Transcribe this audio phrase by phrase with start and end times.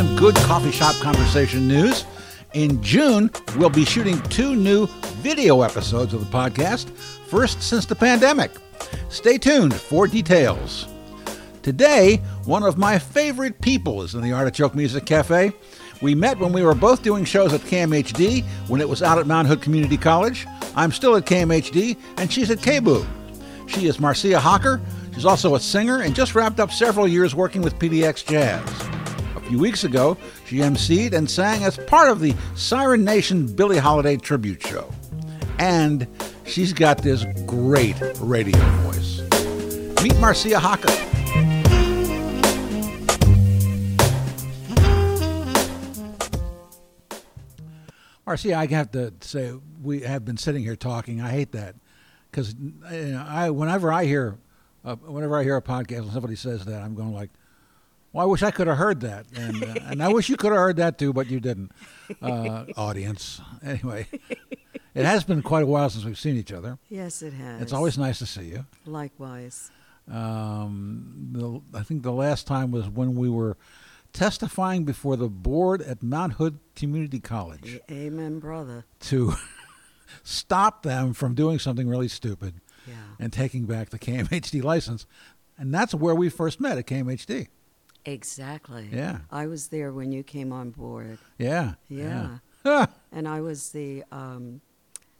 [0.00, 2.06] some good coffee shop conversation news.
[2.54, 4.86] In June, we'll be shooting two new
[5.20, 8.50] video episodes of the podcast, first since the pandemic.
[9.10, 10.86] Stay tuned for details.
[11.60, 12.16] Today,
[12.46, 15.52] one of my favorite people is in the Artichoke Music Cafe.
[16.00, 19.26] We met when we were both doing shows at KMHD when it was out at
[19.26, 20.46] Mount Hood Community College.
[20.74, 23.06] I'm still at KMHD, and she's at KBOO.
[23.66, 24.80] She is Marcia Hocker.
[25.12, 28.99] She's also a singer and just wrapped up several years working with PDX Jazz.
[29.50, 34.16] Few weeks ago, she emceed and sang as part of the Siren Nation Billie Holiday
[34.16, 34.88] tribute show.
[35.58, 36.06] And
[36.46, 39.22] she's got this great radio voice.
[40.04, 40.86] Meet Marcia Hocker.
[48.24, 51.20] Marcia, I have to say we have been sitting here talking.
[51.20, 51.74] I hate that
[52.30, 54.38] because you know, I whenever I hear
[54.84, 57.30] uh, whenever I hear a podcast and somebody says that, I'm going like,
[58.12, 60.52] well, I wish I could have heard that, and uh, and I wish you could
[60.52, 61.72] have heard that too, but you didn't.
[62.20, 64.06] Uh, audience, anyway,
[64.94, 66.78] it has been quite a while since we've seen each other.
[66.88, 67.62] Yes, it has.
[67.62, 68.66] It's always nice to see you.
[68.86, 69.70] Likewise.
[70.10, 73.56] Um, the, I think the last time was when we were
[74.12, 78.84] testifying before the board at Mount Hood Community College Amen, brother.
[79.00, 79.34] to
[80.24, 82.54] stop them from doing something really stupid
[82.88, 82.94] Yeah.
[83.20, 85.06] and taking back the KMHD license.
[85.56, 87.48] And that's where we first met at KMHD.
[88.04, 88.88] Exactly.
[88.90, 89.18] Yeah.
[89.30, 91.18] I was there when you came on board.
[91.38, 91.74] Yeah.
[91.88, 92.38] Yeah.
[92.64, 92.86] yeah.
[93.12, 94.60] And I was the um,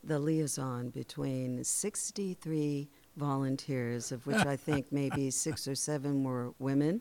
[0.04, 7.00] the liaison between 63 volunteers, of which I think maybe six or seven were women.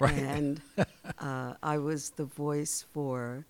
[0.00, 0.14] Right.
[0.14, 0.60] And
[1.18, 3.44] uh, I was the voice for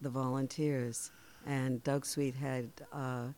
[0.00, 1.10] the volunteers.
[1.46, 3.28] And Doug Sweet had uh,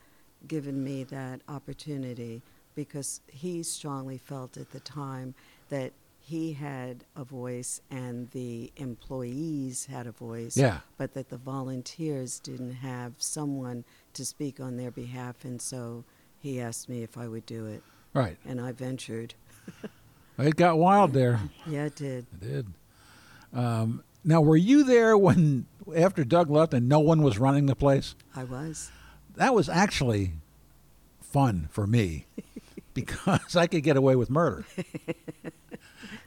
[0.49, 2.43] given me that opportunity
[2.75, 5.35] because he strongly felt at the time
[5.69, 5.93] that
[6.25, 10.79] he had a voice and the employees had a voice, Yeah.
[10.97, 15.45] but that the volunteers didn't have someone to speak on their behalf.
[15.45, 16.05] And so
[16.39, 17.83] he asked me if I would do it.
[18.15, 18.37] Right.
[18.47, 19.35] And I ventured.
[20.39, 21.41] It got wild there.
[21.67, 22.27] Yeah, it did.
[22.35, 22.67] It did.
[23.53, 25.67] Um, now, were you there when,
[25.97, 28.15] after Doug left and no one was running the place?
[28.37, 28.91] I was.
[29.35, 30.33] That was actually
[31.21, 32.27] fun for me
[32.95, 34.65] because I could get away with murder.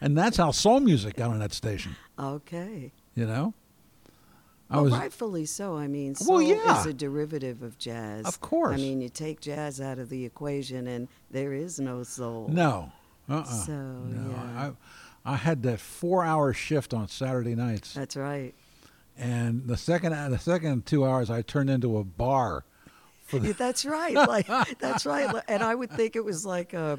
[0.06, 2.92] and that's how soul music got on that station, Okay.
[3.16, 3.54] you know?
[4.70, 5.76] I well, was rightfully so.
[5.78, 6.80] I mean, Well, soul yeah.
[6.80, 8.26] is a derivative of jazz.
[8.26, 8.74] Of course.
[8.74, 12.48] I mean, you take jazz out of the equation, and there is no soul.
[12.50, 12.92] no.
[13.28, 13.44] Uh-uh.
[13.44, 14.30] So, no.
[14.32, 14.72] yeah.
[15.26, 18.54] I, I had that four-hour shift on Saturday nights, That's right.
[19.18, 22.64] and the second the second two hours I turned into a bar
[23.24, 24.14] for the Yeah, That's right.
[24.28, 24.48] Like
[24.80, 25.42] that's right.
[25.48, 26.98] And I would think it was like uh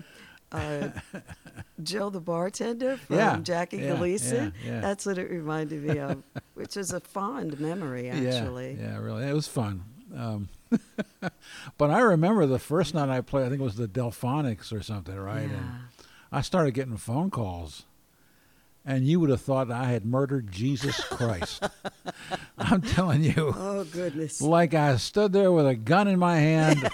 [0.53, 0.89] uh
[1.83, 4.53] Joe the bartender from Yeah, Jackie yeah, Gleason.
[4.65, 4.81] yeah.
[4.81, 6.23] That's what it reminded me of,
[6.55, 8.77] which is a fond memory actually.
[8.81, 9.85] Yeah, yeah, really, it was fun.
[10.17, 10.49] Um,
[11.79, 13.47] but I remember the first night I played.
[13.47, 15.43] I think it was the Delfonics or something, right?
[15.51, 15.71] And.
[16.33, 17.85] I started getting phone calls,
[18.85, 21.63] and you would have thought I had murdered Jesus Christ.
[22.59, 24.41] I'm telling you, Oh goodness.
[24.43, 26.91] like I stood there with a gun in my hand.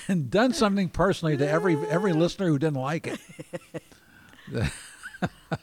[0.08, 3.20] And done something personally to every every listener who didn't like it.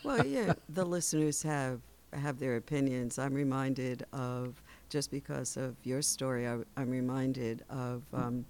[0.03, 1.81] well, yeah, the listeners have
[2.13, 3.19] have their opinions.
[3.19, 6.47] I'm reminded of just because of your story.
[6.47, 8.45] I, am reminded of um,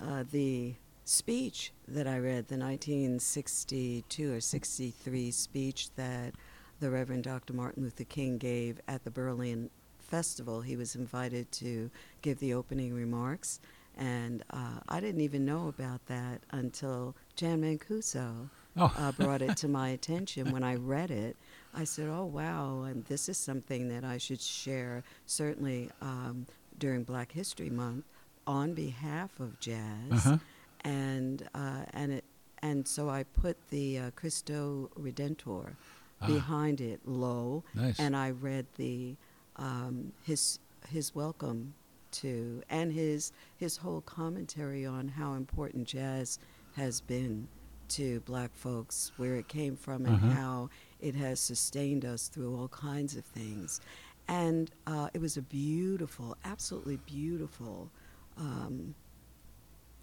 [0.00, 6.34] uh, the speech that I read, the 1962 or 63 speech that
[6.80, 7.52] the Reverend Dr.
[7.52, 10.60] Martin Luther King gave at the Berlin Festival.
[10.60, 11.90] He was invited to
[12.22, 13.60] give the opening remarks.
[13.96, 18.92] And uh, I didn't even know about that until Jan Mancuso Oh.
[18.98, 21.34] uh, brought it to my attention when I read it.
[21.74, 26.46] I said, "Oh wow, and this is something that I should share certainly um,
[26.78, 28.04] during Black History Month
[28.46, 30.38] on behalf of jazz." Uh-huh.
[30.84, 32.24] And uh, and it
[32.62, 35.74] and so I put the uh, Cristo Redentor
[36.20, 36.26] Ah.
[36.26, 37.98] behind it low, Nice.
[38.00, 39.16] and I read the
[39.56, 41.72] um, his his welcome
[42.12, 46.38] to and his his whole commentary on how important jazz
[46.76, 47.48] has been
[47.88, 50.30] to black folks, where it came from, and Uh-huh.
[50.34, 50.70] how
[51.00, 53.80] it has sustained us through all kinds of things.
[54.28, 57.90] And uh, it was a beautiful, absolutely beautiful
[58.36, 58.94] um,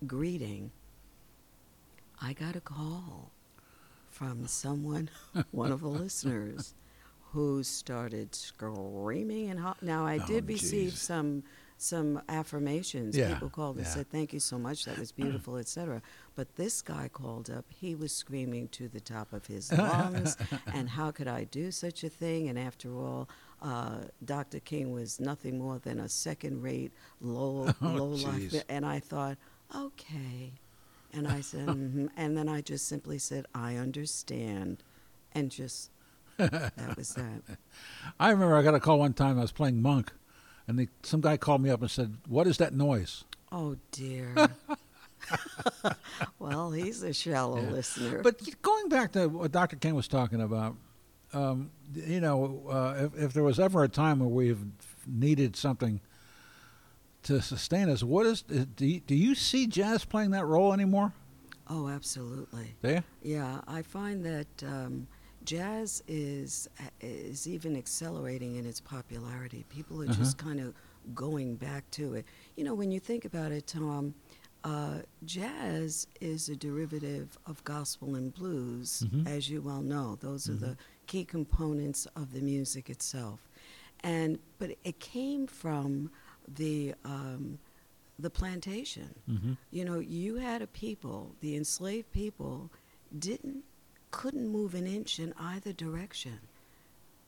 [0.07, 0.71] greeting.
[2.21, 3.31] I got a call
[4.09, 5.09] from someone,
[5.51, 6.73] one of the listeners,
[7.31, 11.01] who started screaming and ho- now I Oh, did receive geez.
[11.01, 11.43] some
[11.77, 13.17] some affirmations.
[13.17, 13.91] Yeah, People called and yeah.
[13.91, 14.85] said, "Thank you so much.
[14.85, 16.01] That was beautiful," etc.
[16.35, 17.65] But this guy called up.
[17.69, 20.37] He was screaming to the top of his lungs,
[20.73, 22.47] and how could I do such a thing?
[22.49, 23.27] And after all,
[23.61, 24.59] uh, Dr.
[24.59, 26.91] King was nothing more than a second-rate,
[27.21, 28.53] low, Oh, low life.
[28.69, 29.37] And I thought,
[29.75, 30.51] okay.
[31.13, 34.83] And I said, hmm and then I just simply said, I understand,
[35.33, 35.91] and just
[36.37, 37.41] that was that.
[38.19, 39.37] I remember I got a call one time.
[39.37, 40.11] I was playing Monk,
[40.67, 44.55] and they, some guy called me up and said, "What is that noise?" Oh dear.
[46.39, 47.69] well, he's a shallow Yeah.
[47.71, 48.21] listener.
[48.21, 49.75] But going back to what Dr.
[49.77, 50.75] King was talking about,
[51.33, 54.63] um, you know, uh, if, if there was ever a time where we've
[55.07, 56.01] needed something
[57.23, 61.13] to sustain us, what is do you, do you see jazz playing that role anymore?
[61.69, 62.75] oh, absolutely.
[62.83, 63.03] Do you?
[63.21, 65.07] Yeah, I find that um,
[65.45, 66.67] jazz is
[67.01, 69.65] is even accelerating in its popularity.
[69.69, 70.73] People are just kind of
[71.13, 72.25] going back to it.
[72.55, 74.13] You know, when you think about it, Tom,
[74.63, 79.27] uh, jazz is a derivative of gospel and blues, Mhm.
[79.27, 80.15] as you well know.
[80.21, 83.49] Those are the key components of the music itself,
[84.01, 86.11] and but it came from
[86.47, 87.59] the um,
[88.19, 89.13] the plantation.
[89.29, 89.53] Mm-hmm.
[89.71, 92.69] You know, you had a people, the enslaved people,
[93.17, 93.63] didn't
[94.13, 96.39] couldn't move an inch in either direction.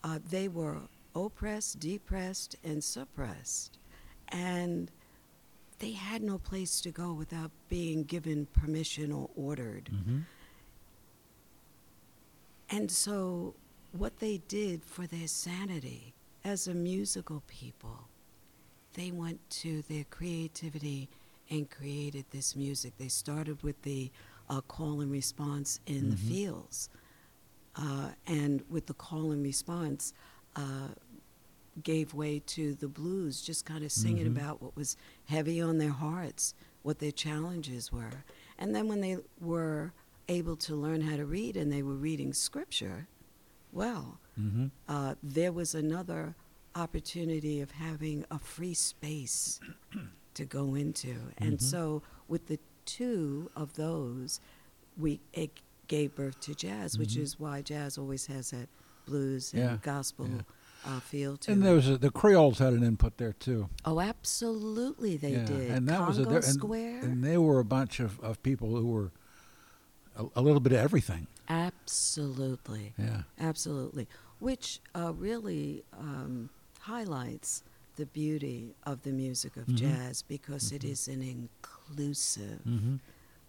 [0.04, 0.78] Uh, they were
[1.16, 3.80] oppressed, depressed, and suppressed,
[4.30, 4.92] and
[5.80, 9.90] they had no place to go without being given permission or ordered.
[9.92, 10.20] Mm-hmm.
[12.70, 13.56] And so,
[13.92, 18.08] what they did for their sanity as a musical people,
[18.94, 21.10] they went to their creativity
[21.50, 22.94] and created this music.
[23.00, 24.12] They started with the
[24.50, 26.20] uh, call and response in the Mhm.
[26.28, 26.90] fields.
[27.76, 30.14] Uh, and with the call and response,
[30.56, 30.90] uh,
[31.84, 34.32] gave way to the blues, just kind of singing Mhm.
[34.38, 34.96] about what was
[35.26, 36.54] heavy on their hearts,
[36.84, 38.24] what their challenges were.
[38.58, 39.92] And then when they were
[40.30, 43.08] able to learn how to read and they were reading scripture,
[43.72, 44.68] well, Mm-hmm.
[44.88, 46.36] uh, there was another
[46.76, 49.60] opportunity of having a free space
[50.34, 51.16] to go into.
[51.38, 51.62] And Mhm.
[51.62, 54.40] so, with the two of those,
[54.98, 55.52] we it
[55.88, 57.22] gave birth to jazz, which Mhm.
[57.22, 58.70] is why jazz always has that
[59.06, 60.42] blues and Yeah, gospel yeah.
[60.86, 61.66] uh, feel to And it.
[61.66, 63.70] there was a, the Creoles had an input there too.
[63.86, 65.46] oh, absolutely, they yeah.
[65.46, 65.72] did.
[65.72, 67.00] And that Congo was a, and, Square.
[67.02, 69.12] and they were a bunch of, of people who were
[70.16, 71.28] a, a little bit of everything.
[71.48, 72.94] absolutely.
[72.98, 73.24] Yeah.
[73.40, 74.08] Absolutely.
[74.40, 76.50] Which uh, really um,
[76.80, 77.64] highlights
[77.96, 79.76] the beauty of the music of Mhm.
[79.76, 80.90] jazz because it Mhm.
[80.92, 81.22] is an
[81.90, 82.96] inclusive Mm-hmm.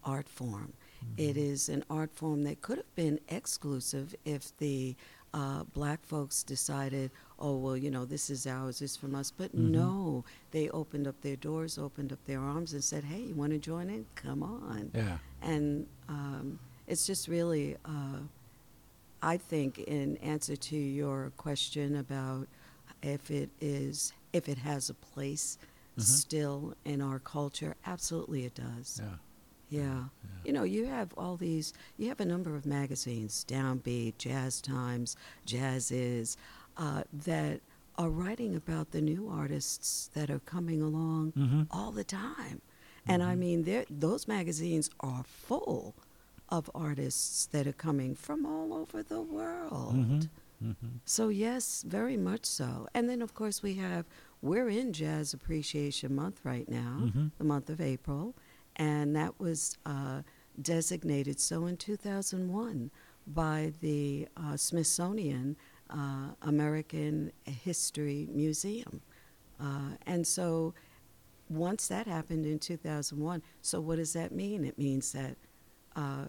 [0.04, 0.72] art form.
[1.16, 4.94] It is an art form that could have been exclusive if the
[5.34, 9.30] uh, black folks decided, oh, well, you know, this is ours, this is from us.
[9.30, 9.72] But Mhm.
[9.72, 13.52] no, they opened up their doors, opened up their arms, and said, hey, you want
[13.52, 14.06] to join in?
[14.14, 15.18] Come on Yeah.
[15.42, 18.20] and um, it's just really, uh,
[19.22, 22.46] I think, in answer to your question about
[23.02, 25.58] if it is, if it has a place
[25.96, 26.02] Mhm.
[26.02, 29.00] still in our culture, absolutely it does.
[29.02, 29.16] Yeah.
[29.68, 29.80] Yeah.
[29.82, 30.04] yeah.
[30.44, 35.16] You know, you have all these, you have a number of magazines, Downbeat, Jazz Times,
[35.46, 36.36] JazzIz,
[36.76, 37.60] uh, that
[37.98, 41.62] are writing about the new artists that are coming along Mm-hmm.
[41.70, 42.60] all the time.
[43.08, 43.38] And I Mhm.
[43.38, 45.94] mean, those magazines are full
[46.48, 49.94] of artists that are coming from all over the world.
[49.96, 50.28] Mhm.
[50.62, 50.86] Mm-hmm.
[51.04, 52.86] So, yes, very much so.
[52.94, 54.06] And then, of course, we have,
[54.42, 57.32] we're in Jazz Appreciation Month right now, Mhm.
[57.38, 58.34] the month of April,
[58.76, 60.22] and that was uh,
[60.60, 62.90] designated so in 2001
[63.26, 65.56] by the uh, Smithsonian
[65.90, 69.00] uh, American History Museum.
[69.60, 70.74] Uh, and so,
[71.48, 74.64] once that happened in 2001, so what does that mean?
[74.64, 75.36] It means that
[75.94, 76.26] uh,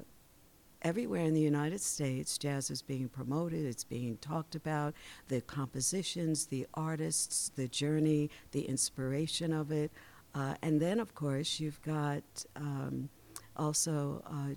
[0.88, 4.94] everywhere in the United States, jazz is being promoted, it's being talked about,
[5.28, 9.92] the compositions, the artists, the journey, the inspiration of it.
[10.34, 12.24] Uh, and then, of course, you've got
[12.56, 13.10] um,
[13.58, 14.56] also uh,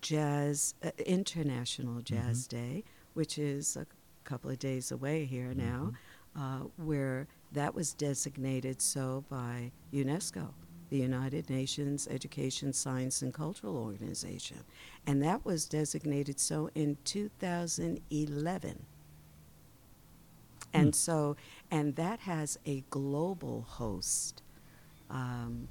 [0.00, 2.84] Jazz, uh, International Jazz Day,
[3.14, 3.86] which is a
[4.22, 5.92] couple of days away here now,
[6.38, 10.50] uh, where that was designated so by UNESCO,
[10.90, 14.58] the United Nations Education, Science, and Cultural Organization.
[15.06, 18.84] And that was designated so in 2011.
[20.72, 20.90] And Hmm.
[20.92, 21.36] so,
[21.70, 24.42] and that has a global host.
[25.10, 25.68] Um,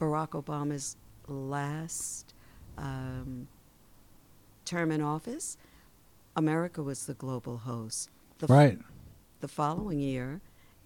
[0.00, 0.96] Barack Obama's
[1.28, 2.34] last
[2.78, 3.48] um,
[4.64, 5.56] term in office,
[6.36, 8.08] America was the global host.
[8.38, 8.78] The f- Right.
[9.40, 10.40] the following year,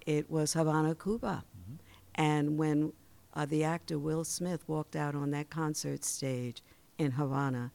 [0.05, 1.45] it was Havana, Cuba.
[2.16, 2.92] And when
[3.35, 6.62] uh, the actor Will Smith walked out on that concert stage
[6.99, 7.70] in Havana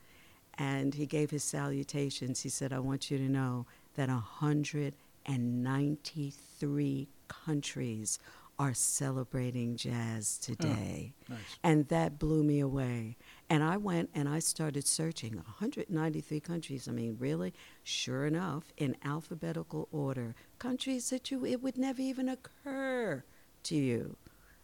[0.55, 8.19] and he gave his salutations, he said, I want you to know that 193 countries
[8.59, 11.13] are celebrating jazz today.
[11.27, 11.39] Nice.
[11.63, 13.17] And that blew me away.
[13.49, 16.87] And I went and I started searching 193 countries.
[16.87, 17.55] I mean, really?
[17.83, 23.23] Sure enough, in alphabetical order, countries that you it would never even occur
[23.63, 24.15] to you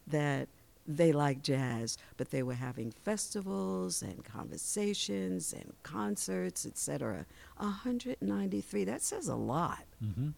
[0.07, 0.47] that
[0.87, 7.25] they like jazz, but they were having festivals and conversations and concerts, etc.
[7.57, 8.83] 193.
[8.85, 9.83] That says a lot.
[10.03, 10.29] Mm-hmm.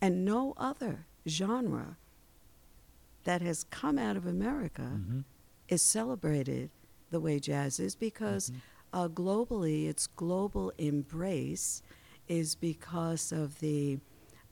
[0.00, 1.96] And no other genre
[3.24, 5.20] that has come out of America Mm-hmm.
[5.68, 6.70] is celebrated
[7.10, 8.52] the way jazz is because
[8.92, 11.82] uh, globally its global embrace
[12.28, 13.98] is because of the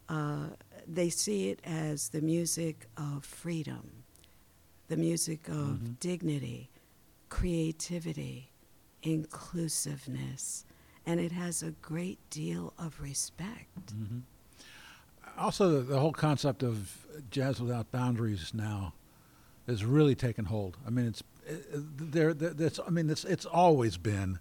[0.09, 0.49] uh,
[0.87, 3.91] they see it as the music of freedom
[4.89, 5.99] the music of Mhm.
[6.01, 6.71] dignity
[7.29, 8.51] creativity
[9.03, 10.65] inclusiveness
[11.05, 14.19] and it has a great deal of respect hmm
[15.39, 18.95] Also, the, the whole concept of jazz without boundaries now
[19.67, 20.79] has really taken hold.
[20.87, 21.55] I mean, it's uh,
[21.99, 22.33] there.
[22.33, 22.81] there- That's.
[22.87, 24.39] I mean, it's it's always been,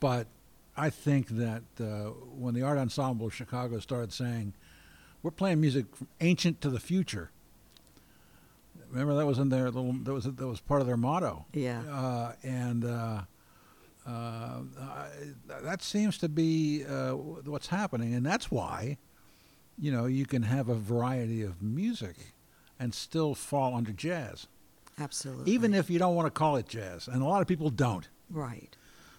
[0.00, 0.26] but
[0.76, 4.54] I think that uh, when the Art Ensemble of Chicago started saying,
[5.22, 7.30] "We're playing music from ancient to the future,"
[8.92, 9.92] remember that was in their little.
[9.92, 11.46] That was that was part of their motto.
[11.52, 11.82] yeah.
[11.90, 13.22] Uh, and uh,
[14.06, 15.08] uh, I,
[15.62, 18.98] that seems to be uh, what's happening, and that's why,
[19.78, 22.16] you know, you can have a variety of music
[22.78, 24.48] and still fall under jazz,
[24.98, 25.52] absolutely.
[25.52, 28.08] Even if you don't want to call it jazz, and a lot of people don't.
[28.28, 28.76] Right.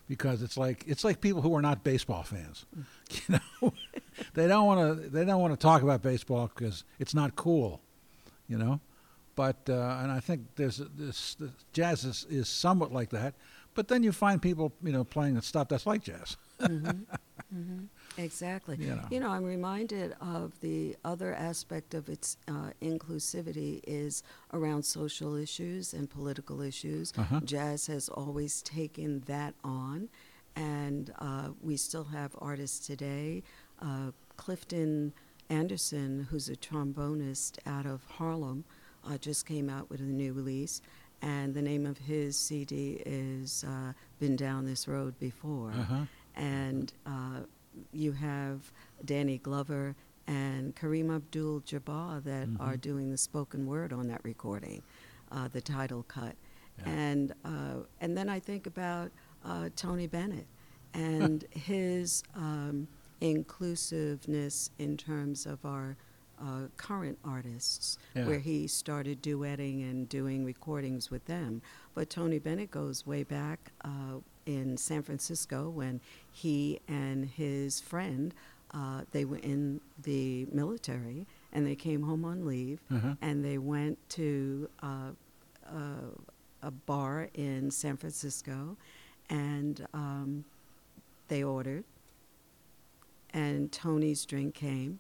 [0.10, 2.66] Because it's like it's like people who are not baseball fans,
[3.10, 3.74] you know,
[4.34, 7.82] they don't want to they don't want to talk about baseball because it's not cool,
[8.48, 8.82] you know.
[9.36, 13.34] But uh, and I think there's this, this jazz is, is somewhat like that,
[13.74, 16.90] but then you find people you know playing a stuff that's like jazz, hmm
[17.52, 17.84] hmm
[18.18, 18.78] Exactly.
[18.80, 19.06] you know.
[19.10, 24.22] You know, I'm reminded of the other aspect of its uh, inclusivity is
[24.54, 27.12] around social issues and political issues.
[27.18, 27.40] Uh-huh.
[27.44, 30.10] Jazz has always taken that on,
[30.56, 33.42] and uh, we still have artists today.
[33.82, 35.14] Uh, Clifton
[35.50, 38.64] Anderson, who's a trombonist out of Harlem,
[39.10, 40.82] uh, just came out with a new release.
[41.22, 46.06] And the name of his CD is uh, Been Down This Road Before Uh-huh.
[46.36, 47.40] and uh,
[47.94, 48.72] you have
[49.06, 49.96] Danny Glover
[50.28, 52.60] and Kareem Abdul-Jabbar that Mhm.
[52.60, 54.82] are doing the spoken word on that recording,
[55.32, 56.36] uh, the title cut,
[56.80, 56.90] Yeah.
[56.90, 59.12] and uh, and then I think about
[59.46, 60.48] uh, Tony Bennett
[60.94, 62.88] and his um,
[63.22, 65.96] inclusiveness in terms of our
[66.44, 68.28] uh, current artists, Yeah.
[68.28, 71.62] where he started duetting and doing recordings with them.
[71.94, 78.34] But Tony Bennett goes way back uh, in San Francisco when he and his friend
[78.76, 83.14] uh, they were in the military and they came home on leave Uh-huh.
[83.22, 85.12] and they went to uh,
[85.68, 86.10] uh,
[86.64, 88.76] a bar in San Francisco
[89.30, 90.44] and um,
[91.28, 91.84] they ordered
[93.34, 95.00] and Tony's drink came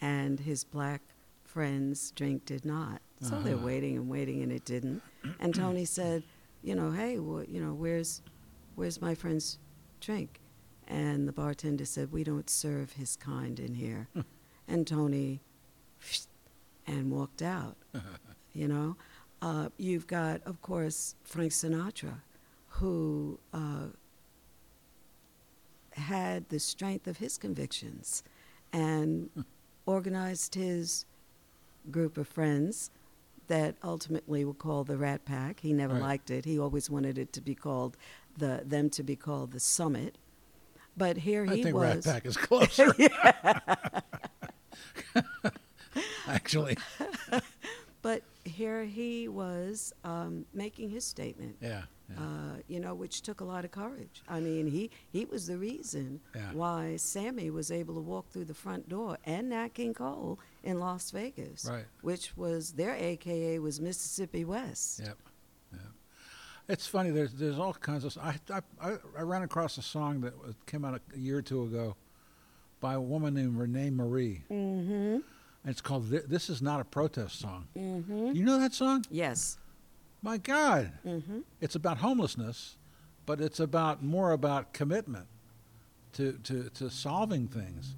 [0.00, 1.02] and his black
[1.44, 3.00] friend's drink did not.
[3.20, 3.64] So they're Uh-huh.
[3.64, 5.02] waiting and waiting and it didn't.
[5.40, 6.22] And Tony said,
[6.62, 8.22] you know, hey, well, you know, where's
[8.76, 9.58] where's my friend's
[10.00, 10.40] drink?
[10.86, 14.08] And the bartender said, we don't serve his kind in here.
[14.68, 15.40] and Tony
[16.86, 17.76] and walked out.
[18.52, 18.96] you know,
[19.42, 22.22] uh, you've got, of course, Frank Sinatra,
[22.78, 23.88] who uh,
[25.92, 28.22] had the strength of his convictions
[28.72, 29.30] and
[29.88, 31.06] organized his
[31.90, 32.90] group of friends
[33.46, 35.60] that ultimately were called the Rat Pack.
[35.60, 36.02] He never Right.
[36.02, 36.44] liked it.
[36.44, 37.96] He always wanted it to be called
[38.36, 40.18] the them to be called the Summit.
[40.96, 42.06] But here I he think was.
[42.06, 42.92] Rat Pack is closer.
[46.28, 46.76] Actually,
[48.02, 51.56] But here he was um, making his statement.
[51.60, 51.82] yeah.
[52.18, 52.24] Yeah.
[52.26, 54.22] uh, you know, which took a lot of courage.
[54.28, 56.52] I mean, he, he was the reason Yeah.
[56.52, 60.78] why Sammy was able to walk through the front door and Nat King Cole in
[60.80, 61.84] Las Vegas, Right.
[62.02, 65.00] which was their AKA was Mississippi West.
[65.00, 65.16] Yep.
[65.72, 65.82] Yep.
[66.68, 67.10] It's funny.
[67.10, 68.16] There's there's all kinds of.
[68.18, 68.60] I I
[69.16, 70.34] I, ran across a song that
[70.66, 71.96] came out a, a year or two ago
[72.80, 74.92] by a woman named René Marie, Mm-hmm.
[74.92, 75.22] and
[75.64, 78.32] it's called "This Is Not a Protest Song." Mm-hmm.
[78.34, 79.04] You know that song?
[79.10, 79.56] Yes.
[80.22, 81.40] My God, Mm-hmm.
[81.60, 82.76] it's about homelessness,
[83.26, 85.26] but it's about more about commitment
[86.14, 87.94] to to to solving things.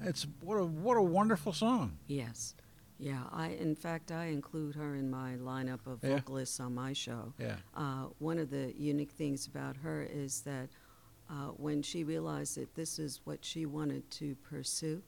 [0.00, 1.98] It's what a what a wonderful song.
[2.06, 2.54] Yes.
[2.98, 6.16] Yeah, I in fact I include her in my lineup of Yeah.
[6.16, 7.34] vocalists on my show.
[7.38, 7.56] Yeah.
[7.74, 10.70] Uh, one of the unique things about her is that
[11.28, 15.02] uh, when she realized that this is what she wanted to pursue,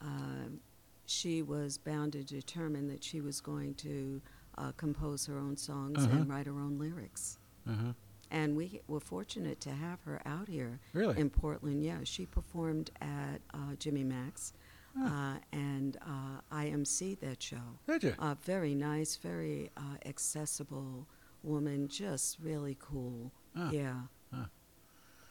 [0.00, 0.60] um,
[1.06, 4.20] she was bound to determine that she was going to
[4.58, 6.16] uh, compose her own songs Uh-huh.
[6.16, 7.38] and write her own lyrics.
[7.68, 7.92] Uh-huh.
[8.30, 11.18] And we were fortunate to have her out here Really?
[11.18, 11.84] in Portland.
[11.84, 14.52] Yeah, she performed at uh, Jimmy Mak's,
[15.00, 17.78] uh, and uh, I emceed that show.
[17.86, 18.14] Did you?
[18.18, 21.06] Uh, very nice, very uh, accessible
[21.42, 23.30] woman, just really cool.
[23.54, 24.00] Ah, Yeah.
[24.32, 24.48] ah.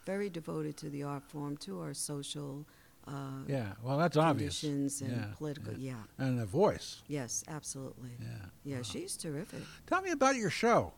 [0.05, 2.65] Very devoted to the art form, to our social
[3.07, 3.73] uh, yeah.
[3.83, 4.59] Well, that's obvious.
[4.61, 5.73] conditions and Yeah, political.
[5.77, 5.93] yeah.
[6.19, 6.25] Yeah.
[6.25, 7.03] And a voice.
[7.07, 8.11] Yes, absolutely.
[8.19, 8.27] Yeah.
[8.63, 8.83] Yeah, Wow.
[8.83, 9.61] she's terrific.
[9.87, 10.93] Tell me about your show.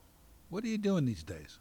[0.49, 1.59] What are you doing these days?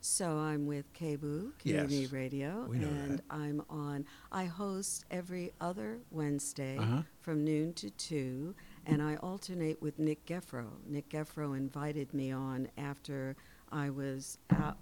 [0.00, 3.24] So I'm with KBOO Community Yes, Radio, we know and that.
[3.30, 4.04] I'm on.
[4.30, 7.02] I host every other Wednesday Uh-huh.
[7.20, 8.54] from noon to two,
[8.86, 10.68] and I alternate with Nick Geffro.
[10.86, 13.34] Nick Geffro invited me on after
[13.72, 14.38] I was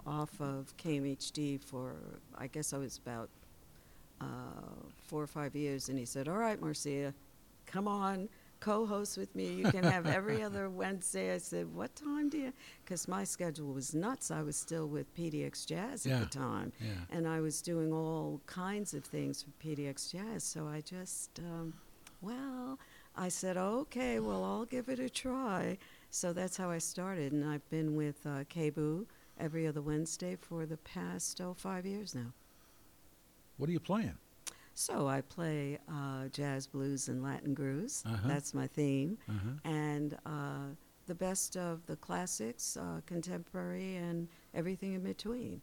[0.07, 1.97] off of KMHD for,
[2.37, 3.31] I guess I was about
[4.21, 4.25] uh,
[5.05, 7.15] four or five years, and he said, "All right, Marcia,
[7.67, 9.53] come on." Co-host with me.
[9.53, 11.35] You can have every other Wednesday.
[11.35, 12.53] I said, "What time do you?"
[12.85, 14.31] Because my schedule was nuts.
[14.31, 16.15] I was still with PDX Jazz Yeah.
[16.23, 16.93] at the time, Yeah.
[17.11, 20.43] and I was doing all kinds of things for PDX Jazz.
[20.43, 21.75] So I just, um,
[22.23, 22.79] well,
[23.15, 25.77] I said, okay, well, I'll give it a try.
[26.11, 28.45] So that's how I started, and I've been with uh,
[29.39, 32.33] every other Wednesday for the past oh five years now.
[33.57, 34.19] What are you playing?
[34.75, 38.05] So I play uh, jazz, blues, and Latin grooves.
[38.07, 38.29] Uh-huh.
[38.29, 39.51] That's my theme, Uh-huh.
[39.65, 40.75] and uh,
[41.07, 45.63] the best of the classics, uh, contemporary, and everything in between.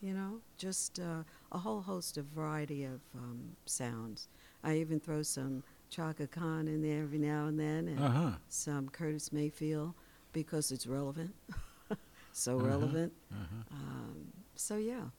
[0.00, 4.28] You know, just uh, a whole host of variety of um, sounds.
[4.62, 8.30] I even throw some Chaka Khan in there every now and then, and Uh-huh.
[8.48, 9.94] some Curtis Mayfield
[10.32, 11.34] because it's relevant.
[12.32, 12.66] so Uh-huh.
[12.66, 13.12] relevant.
[13.32, 13.62] Uh-huh.
[13.76, 15.10] Um, so yeah.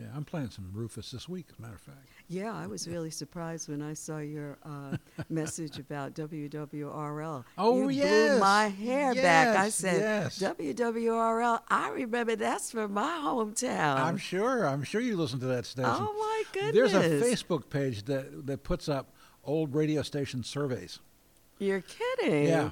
[0.00, 2.06] Yeah, I'm playing some Rufus this week, as a matter of fact.
[2.26, 4.96] Yeah, I was really surprised when I saw your uh,
[5.28, 7.44] message about WWRL.
[7.58, 8.30] Oh, you yes.
[8.30, 9.58] blew my hair back.
[9.58, 10.38] I said, yes.
[10.38, 11.60] WWRL.
[11.68, 13.96] I remember that's from my hometown.
[13.96, 14.66] I'm sure.
[14.66, 15.90] I'm sure you listen to that station.
[15.92, 16.92] oh my goodness!
[16.92, 19.12] There's a Facebook page that that puts up
[19.44, 21.00] old radio station surveys.
[21.58, 22.46] You're kidding?
[22.46, 22.70] Yeah,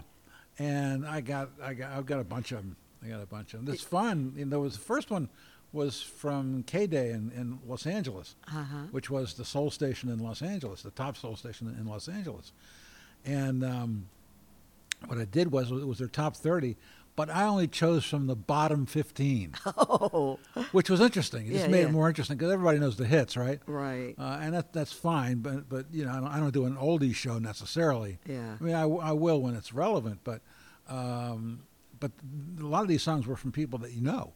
[0.58, 2.76] and I got I got I've got a bunch of them.
[3.04, 3.74] I got a bunch of them.
[3.74, 4.34] It's fun.
[4.38, 5.28] And there was the first one
[5.72, 8.76] was from KDAY in, in Los Angeles, Uh huh.
[8.90, 12.52] which was the soul station in Los Angeles, the top soul station in Los Angeles.
[13.24, 14.08] And um,
[15.06, 16.76] what I did was it was their top 30,
[17.16, 20.38] but I only chose from the bottom 15, Oh,
[20.72, 21.48] which was interesting.
[21.48, 21.88] It just made yeah.
[21.88, 23.60] it more interesting because everybody knows the hits, right?
[23.66, 24.14] right.
[24.18, 26.76] Uh, and that, that's fine, but but you know I don't, I don't do an
[26.76, 28.18] oldies show necessarily.
[28.24, 28.54] yeah.
[28.60, 30.40] I mean I, I will when it's relevant, but
[30.88, 31.64] um,
[32.00, 32.12] but
[32.60, 34.32] a lot of these songs were from people that you know,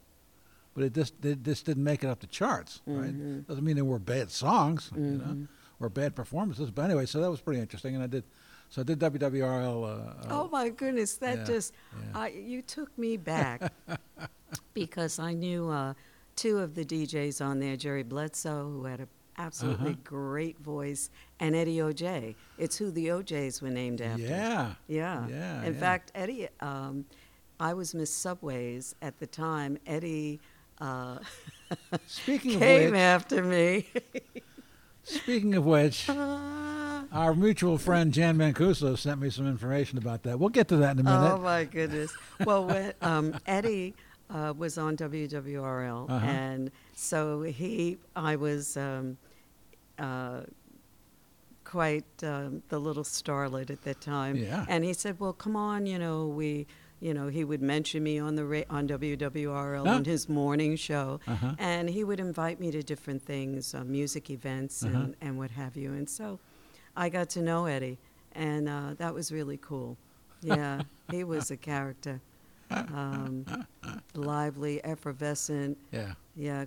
[0.74, 3.12] but it just it just didn't make it up the charts, right?
[3.14, 3.46] Mhm.
[3.46, 5.48] Doesn't mean they were bad songs, you know, Mhm.
[5.80, 6.70] or bad performances.
[6.70, 8.24] But anyway, so that was pretty interesting, and I did
[8.68, 9.84] so I did WWRL.
[9.84, 12.18] Uh, uh, Oh my goodness, that yeah, just yeah.
[12.20, 13.70] I, you took me back
[14.74, 15.94] because I knew uh,
[16.36, 19.08] two of the DJs on there, Jerry Bledsoe, who had an
[19.38, 20.00] absolutely Uh-huh.
[20.04, 22.34] great voice, and Eddie O'Jay.
[22.58, 24.22] It's who the O'Jays were named after.
[24.22, 25.26] yeah, Yeah.
[25.28, 25.80] Yeah, In yeah.
[25.80, 27.04] fact, Eddie, um,
[27.60, 29.78] I was Miss Subways at the time.
[29.86, 30.40] Eddie
[30.82, 31.18] uh,
[32.06, 33.86] Speaking of came which, after me.
[35.04, 40.38] speaking of which, our mutual friend Jan Mancuso sent me some information about that.
[40.38, 41.32] We'll get to that in a minute.
[41.32, 42.12] Oh my goodness!
[42.44, 43.94] Well, when um, Eddie
[44.30, 46.26] uh, was on WWRL, Uh-huh.
[46.26, 49.16] and so he, I was um,
[49.98, 50.40] uh,
[51.64, 54.36] quite um, the little starlet at that time.
[54.36, 54.66] Yeah.
[54.68, 56.66] And he said, "Well, come on, you know, we."
[57.02, 61.18] You know, he would mention me on the ra- on WWRL on his morning show,
[61.26, 61.56] Uh-huh.
[61.58, 64.96] and he would invite me to different things, uh, music events Uh-huh.
[64.96, 65.92] and, and what have you.
[65.94, 66.38] And so
[66.96, 67.98] I got to know Eddie,
[68.36, 69.96] and uh, that was really cool.
[70.42, 72.20] Yeah, he was a character.
[72.70, 73.44] Um,
[74.14, 75.76] lively, effervescent.
[75.90, 76.12] Yeah.
[76.36, 76.66] Yeah,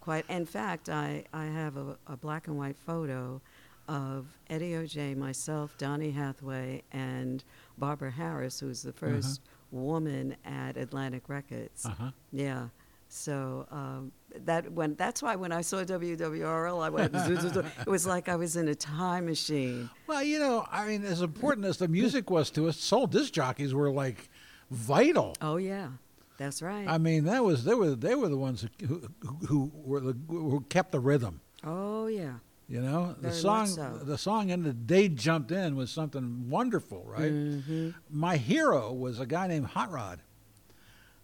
[0.00, 0.24] quite.
[0.28, 3.40] In fact, I, I have a, a black and white photo
[3.88, 7.44] of Eddie O'Jay, myself, Donny Hathaway, and
[7.78, 11.84] Barbara Harris, who was the 1st woman at Atlantic Records.
[11.86, 12.10] Uh-huh.
[12.32, 12.68] Yeah.
[13.08, 14.10] So um,
[14.44, 17.14] that when that's why when I saw WWRL, I went.
[17.86, 19.88] It was like I was in a time machine.
[20.08, 23.32] Well, you know, I mean, as important as the music was to us, soul disc
[23.32, 24.28] jockeys were like
[24.70, 25.36] vital.
[25.40, 25.90] Oh yeah,
[26.38, 26.88] that's right.
[26.88, 30.16] I mean, that was they were they were the ones who who, who were the,
[30.28, 31.40] who kept the rhythm.
[31.62, 32.34] oh yeah,
[32.66, 34.00] You know, the song, so.
[34.02, 37.30] the song, and the they jumped in was something wonderful, right?
[37.30, 37.90] Mm-hmm.
[38.10, 40.20] My hero was a guy named Hot Rod,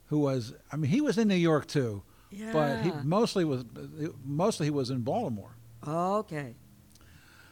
[0.09, 2.53] who was, I mean, he was in New York too, Yeah.
[2.53, 3.65] but he mostly was,
[4.23, 5.57] mostly he was in Baltimore,
[5.89, 6.57] okay.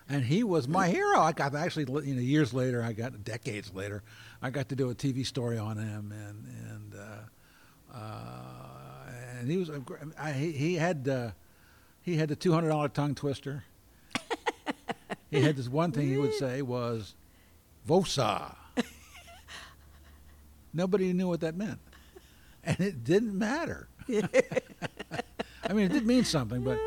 [0.07, 1.21] and he was my hero.
[1.21, 4.03] I got actually, you know, years later, I got decades later,
[4.43, 9.57] I got to do a TV story on him, and and uh, uh, and he
[9.57, 11.31] was, a gr- I, he he had, uh,
[12.03, 13.65] he had the two hundred dollar tongue twister.
[15.31, 17.15] He had this one thing he would say was,
[17.89, 18.55] "Vosa."
[20.73, 21.79] Nobody knew what that meant,
[22.63, 23.89] and it didn't matter.
[24.09, 26.79] I mean, it did mean something, but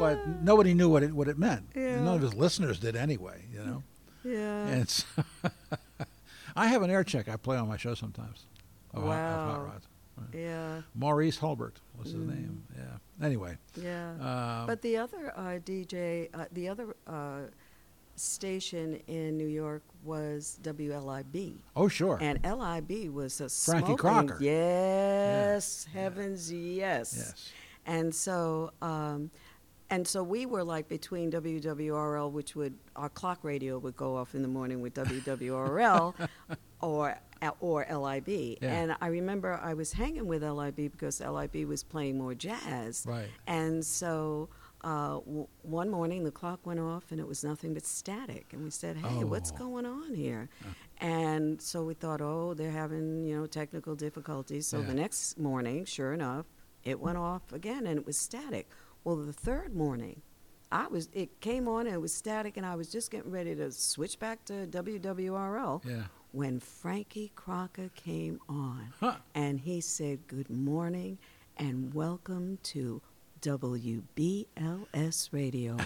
[0.00, 1.66] but nobody knew what it what it meant.
[1.74, 3.44] And None of his listeners did anyway.
[3.52, 3.82] You know,
[4.24, 4.66] Yeah.
[4.66, 5.04] and it's
[6.56, 8.44] I have an air check I play on my show sometimes.
[8.92, 9.64] Of hot, of hot Wow.
[9.64, 9.86] rods.
[10.34, 10.82] yeah.
[10.94, 12.28] Maurice Hulbert was his Mm.
[12.28, 12.62] name.
[12.76, 13.24] Yeah.
[13.26, 14.12] Anyway, Yeah.
[14.14, 17.40] uh, But the other uh, DJ, uh, the other uh,
[18.18, 21.56] station in New York was WLIB.
[21.76, 24.38] oh sure, And LIB was a Frankie smoking- Crocker.
[24.40, 26.00] Yes, Yeah.
[26.00, 27.14] heavens, yes.
[27.16, 27.52] yes,
[27.86, 29.30] And so, um,
[29.90, 34.34] and so we were like between WWRL, which would our clock radio would go off
[34.34, 36.14] in the morning with WWRL,
[36.82, 37.18] or
[37.60, 38.28] or LIB.
[38.28, 38.56] Yeah.
[38.72, 43.04] And I remember I was hanging with LIB because LIB was playing more jazz.
[43.06, 43.28] right.
[43.46, 44.48] And so
[44.82, 48.52] uh, w- one morning the clock went off and it was nothing but static.
[48.52, 49.56] And we said, hey, what's Oh.
[49.58, 50.48] going on here?
[50.98, 54.66] And so we thought, oh, they're having, you know, technical difficulties.
[54.66, 54.86] So Yeah.
[54.86, 56.46] the next morning, sure enough,
[56.84, 58.68] it went off again and it was static.
[59.04, 60.22] Well, the third morning,
[60.70, 63.54] I was it came on and it was static and I was just getting ready
[63.56, 66.04] to switch back to WWRL Yeah.
[66.32, 69.16] when Frankie Crocker came on Huh.
[69.34, 71.18] and he said, Good morning
[71.56, 73.00] and welcome to
[73.40, 75.76] WBLS Radio,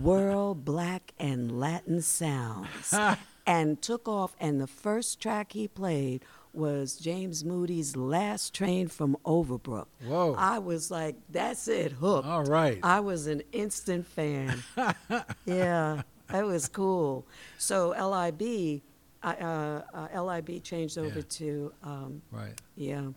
[0.00, 2.94] World Black and Latin Sounds.
[3.46, 9.16] and took off, and the first track he played was James Moody's Last Train from
[9.26, 9.86] Overbrook.
[10.06, 10.34] Whoa.
[10.38, 12.26] I was like, That's it, hooked.
[12.26, 12.78] All right.
[12.82, 14.62] I was an instant fan.
[15.44, 17.26] yeah, that was cool.
[17.58, 18.82] So LIB,
[19.22, 19.82] I, uh,
[20.14, 21.24] uh, LIB changed over Yeah.
[21.28, 22.58] to um, right.
[22.76, 23.08] yeah.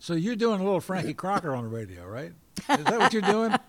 [0.00, 2.32] So you're doing a little Frankie Crocker on the radio, right?
[2.58, 3.54] Is that what you're doing?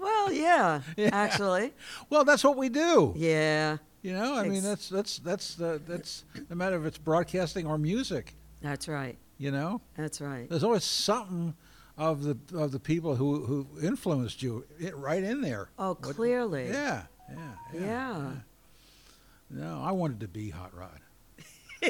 [0.00, 1.10] Well, yeah, Yeah.
[1.12, 1.72] actually,
[2.10, 3.12] Well, that's what we do.
[3.16, 7.66] yeah, You know, I mean, that's that's that's the that's no matter if it's broadcasting
[7.66, 8.34] or music.
[8.60, 9.16] that's right.
[9.38, 10.48] You know, That's right.
[10.48, 11.54] there's always something
[11.96, 15.68] of the of the people who who influenced you i right in there.
[15.78, 16.68] Oh, What- clearly.
[16.68, 17.36] Yeah, yeah,
[17.72, 17.80] yeah.
[17.80, 18.30] Yeah.
[19.50, 21.00] No, I wanted to be Hot Rod.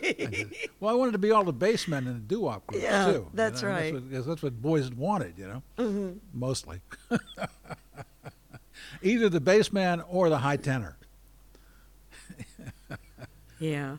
[0.80, 3.12] Well, I wanted to be all the bassmen in the doo-wop groups Yeah, too.
[3.12, 3.92] you that's know, right.
[4.11, 6.80] That's what, that's what boys wanted, you know, hmm mostly.
[9.02, 10.96] Either the bassman or the high tenor.
[13.61, 13.96] Yeah.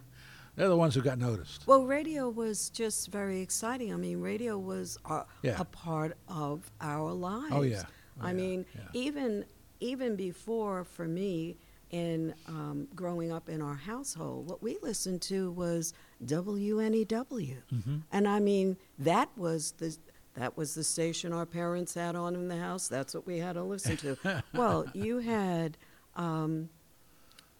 [0.55, 1.65] They're the ones who got noticed.
[1.65, 3.91] Well, radio was just very exciting.
[3.93, 5.55] I mean, radio was a, Yeah.
[5.60, 7.51] a part of our lives.
[7.51, 7.84] Oh yeah.
[8.21, 8.81] Oh, I yeah, mean, yeah.
[8.93, 9.45] even
[9.79, 11.58] even before for me
[11.91, 15.93] in um, growing up in our household, what we listened to was
[16.26, 18.02] WNEW, Mhm.
[18.12, 19.95] and I mean that was the
[20.34, 22.89] that was the station our parents had on in the house.
[22.89, 24.17] That's what we had to listen to.
[24.54, 25.78] well, you had.
[26.15, 26.69] Um,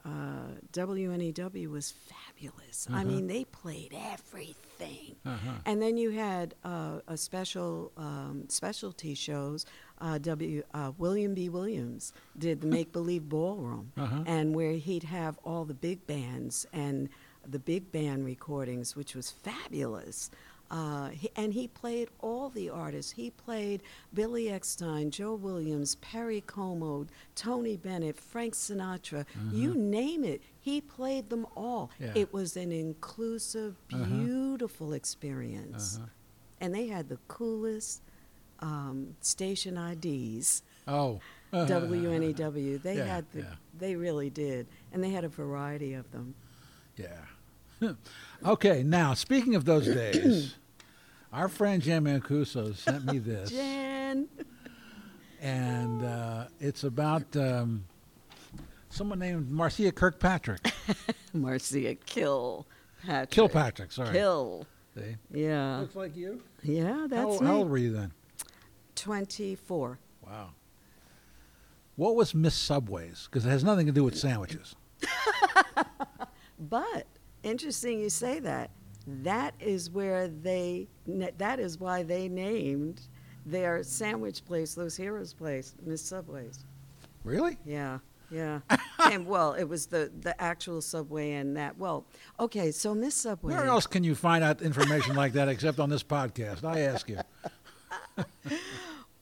[0.04, 2.86] uh, WNEW was fabulous.
[2.92, 3.04] I Uh-huh.
[3.06, 5.16] mean, they played everything.
[5.26, 5.54] Uh-huh.
[5.66, 9.66] And then you had uh, a special um, specialty shows.
[10.02, 10.62] Uh, W.
[10.74, 11.48] Uh, William B.
[11.50, 14.24] Williams did the Make Believe Ballroom, Uh-huh.
[14.26, 17.08] and where he'd have all the big bands and
[17.48, 20.30] the big band recordings, which was fabulous.
[20.72, 23.12] Uh, he, and he played all the artists.
[23.12, 27.06] He played Billy Eckstine, Joe Williams, Perry Como,
[27.36, 29.26] Tony Bennett, Frank Sinatra.
[29.52, 31.92] You name it, he played them all.
[32.00, 32.14] Yeah.
[32.16, 34.04] It was an inclusive, Uh-huh.
[34.06, 35.98] beautiful experience.
[35.98, 36.08] Uh-huh.
[36.62, 38.02] And they had the coolest
[38.66, 40.64] um, station IDs.
[40.88, 41.20] Oh.
[41.54, 42.82] WNEW.
[42.82, 43.46] They Yeah, had the, yeah.
[43.78, 46.36] they really did, and they had a variety of them.
[46.98, 47.90] Yeah.
[48.46, 50.56] okay, now speaking of those days,
[51.34, 54.28] our friend Jan Mancuso sent me this, Jan,
[55.42, 57.86] and uh, it's about um,
[58.90, 60.72] someone named Marcia Kirkpatrick.
[61.34, 62.66] Marcia Kill,
[63.06, 63.30] Patrick.
[63.32, 64.14] Kilpatrick, sorry.
[64.14, 64.66] Kill.
[64.98, 65.16] See?
[65.34, 66.42] Yeah, Looks like you.
[66.64, 68.12] yeah, that's how, how old were you then?
[68.96, 70.00] Twenty-four.
[70.26, 70.52] Wow.
[71.96, 73.28] What was Miss Subways?
[73.30, 74.76] Because it has nothing to do with sandwiches.
[76.60, 77.06] But
[77.44, 78.72] interesting you say that.
[79.08, 80.88] That is where they.
[81.38, 83.02] That is why they named
[83.46, 86.66] their sandwich place, those heroes place, Miss Subways.
[87.24, 87.58] Really?
[87.66, 88.00] Yeah,
[88.32, 88.62] yeah.
[89.00, 91.78] and well, it was the the actual subway and that.
[91.78, 92.06] Well,
[92.40, 92.72] okay.
[92.72, 93.54] So Miss Subway.
[93.54, 96.64] Where else can you find out information like that except on this podcast?
[96.64, 97.20] I ask you.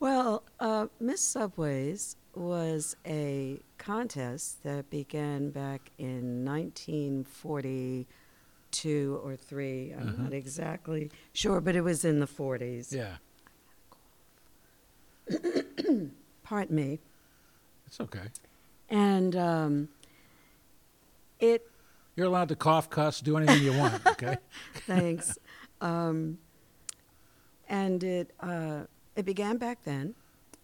[0.04, 9.94] Well, uh, Miss Subways was a contest that began back in 1942 or 3.
[9.98, 10.22] I'm Uh-huh.
[10.24, 12.92] not exactly sure, but it was in the 40s.
[12.92, 13.16] Yeah,
[16.42, 17.00] Pardon me.
[17.86, 18.28] it's okay.
[18.90, 19.88] And um,
[21.40, 21.66] it,
[22.14, 24.06] You're allowed to cough, cuss, do anything you want.
[24.06, 24.36] Okay.
[24.86, 25.38] thanks.
[25.80, 26.36] um,
[27.70, 28.82] and it, uh,
[29.16, 30.14] it began back then.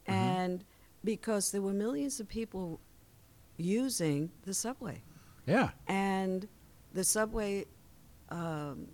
[0.07, 0.13] Mhm.
[0.13, 0.65] And
[1.05, 2.81] because there were millions of people
[3.57, 5.03] using the subway.
[5.47, 5.71] Yeah.
[5.87, 6.49] And
[6.93, 7.67] the subway,
[8.31, 8.89] um,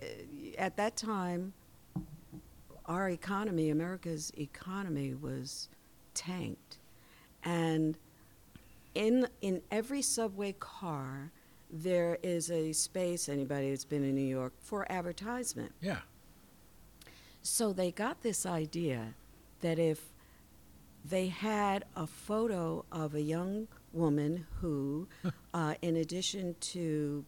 [0.00, 1.52] eh, at that time,
[2.86, 5.68] our economy, America's economy, was
[6.14, 6.78] tanked.
[7.44, 7.98] And
[8.94, 11.30] in, in every subway car,
[11.70, 15.72] there is a space, anybody that's been in New York, for advertisement.
[15.82, 16.00] Yeah.
[17.48, 19.14] So they got this idea
[19.60, 20.12] that if
[21.04, 25.08] they had a photo of a young woman who,
[25.54, 27.24] uh, in addition to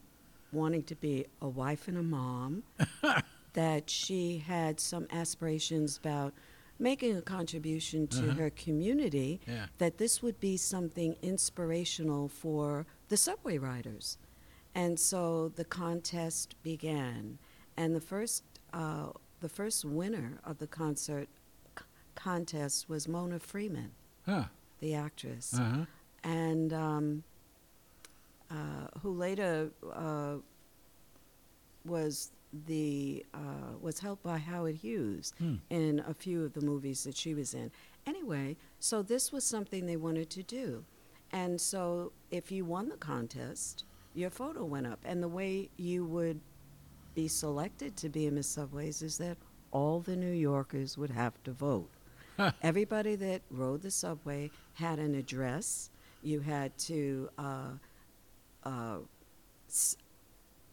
[0.53, 2.63] wanting to be a wife and a mom,
[3.55, 6.35] that she had some aspirations about
[6.79, 8.35] making a contribution to Uh-huh.
[8.35, 9.67] her community, Yeah.
[9.79, 14.19] that this would be something inspirational for the subway riders.
[14.75, 17.39] And so the contest began.
[17.77, 21.29] And the first, uh, the first winner of the concert
[21.79, 23.93] c- contest was Mona Freeman,
[24.27, 24.45] Huh.
[24.81, 25.85] the actress, Uh huh.
[26.25, 27.25] and um,
[28.51, 30.37] uh, who later uh,
[31.85, 32.31] was
[32.67, 35.57] the uh, was helped by Howard Hughes Hmm.
[35.71, 37.71] in a few of the movies that she was in.
[38.07, 40.85] Anyway, so this was something they wanted to do.
[41.33, 44.99] And so if you won the contest, your photo went up.
[45.05, 46.41] And the way you would
[47.21, 49.37] be selected to be in Miss Subways is that
[49.73, 51.91] all the New Yorkers would have to vote.
[52.63, 55.91] Everybody that rode the subway had an address.
[56.23, 57.73] You had to uh,
[58.65, 58.99] uh,
[59.69, 59.99] s-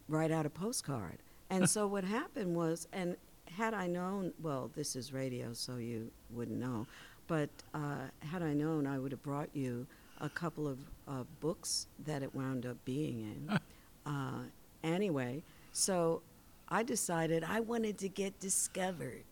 [0.07, 1.17] write out a postcard.
[1.49, 3.17] And so what happened was, and
[3.57, 6.88] had I known, well, this is radio, so you wouldn't know,
[7.27, 9.86] but uh, had I known, I would have brought you
[10.21, 10.79] a couple of
[11.10, 13.60] uh, books that it wound up being in.
[14.05, 14.43] uh,
[14.81, 16.21] anyway, so
[16.69, 19.23] I decided I wanted to get discovered.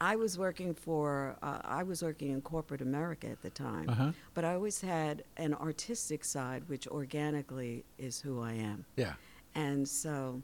[0.00, 3.94] I was working for, uh, I was working in corporate America at the time, Uh
[3.94, 4.12] huh.
[4.34, 8.84] but I always had an artistic side, which organically is who I am.
[8.96, 9.14] Yeah.
[9.54, 10.42] And so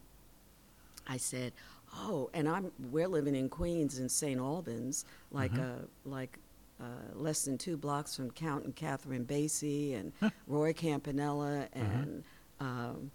[1.08, 1.54] I said,
[1.94, 4.38] "Oh, and I'm we're living in Queens in St.
[4.38, 5.82] Albans, like Mhm.
[5.82, 6.38] uh, like
[6.80, 10.12] uh, less than two blocks from Count and Catherine Basie and
[10.46, 12.22] Roy Campanella and
[12.60, 13.10] um,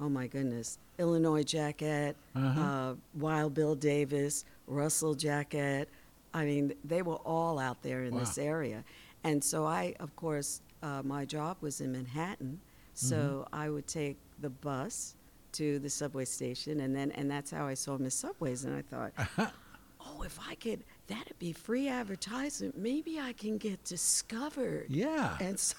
[0.00, 2.60] oh my goodness, Illinois Jacquet, Uh-huh.
[2.60, 5.86] uh, Wild Bill Davis, Russell Jacquet.
[6.32, 8.20] I mean, they were all out there in Wow.
[8.20, 8.84] this area.
[9.22, 12.60] And so I, of course, uh, my job was in Manhattan,
[12.94, 13.54] so Mm-hmm.
[13.54, 15.14] I would take the bus
[15.52, 18.82] to the subway station, and then and that's how I saw Miss Subways, and I
[18.82, 19.12] thought,
[20.00, 22.76] oh, if I could, that'd be free advertisement.
[22.76, 24.86] Maybe I can get discovered.
[24.90, 25.36] Yeah.
[25.40, 25.76] And so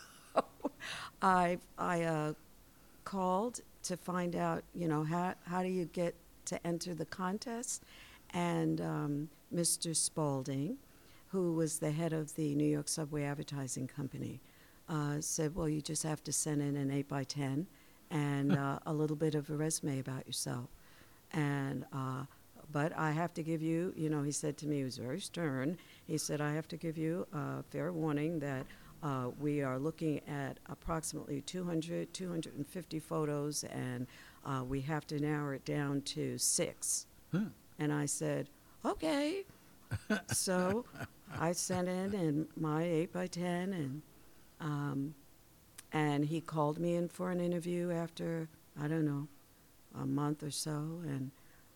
[1.21, 2.33] I I uh,
[3.03, 7.83] called to find out, you know, how how do you get to enter the contest?
[8.33, 9.95] And um, Mr.
[9.95, 10.77] Spalding,
[11.27, 14.41] who was the head of the New York Subway Advertising Company,
[14.89, 17.67] uh, said, "Well, you just have to send in an eight by ten
[18.11, 20.69] and uh, a little bit of a resume about yourself."
[21.31, 22.25] And uh,
[22.71, 25.19] but I have to give you, you know, he said to me, he was very
[25.19, 25.77] stern.
[26.07, 28.65] He said, I have to give you a fair warning that
[29.03, 34.07] uh, we are looking at approximately 200, 250 photos, and
[34.45, 37.07] uh, we have to narrow it down to six.
[37.79, 38.49] And I said,
[38.83, 39.45] okay.
[40.31, 40.85] so
[41.39, 44.01] I sent in and my 8 by 10 and
[44.59, 45.15] um,
[45.91, 48.49] and he called me in for an interview after
[48.81, 49.27] I don't know
[49.99, 51.31] a month or so and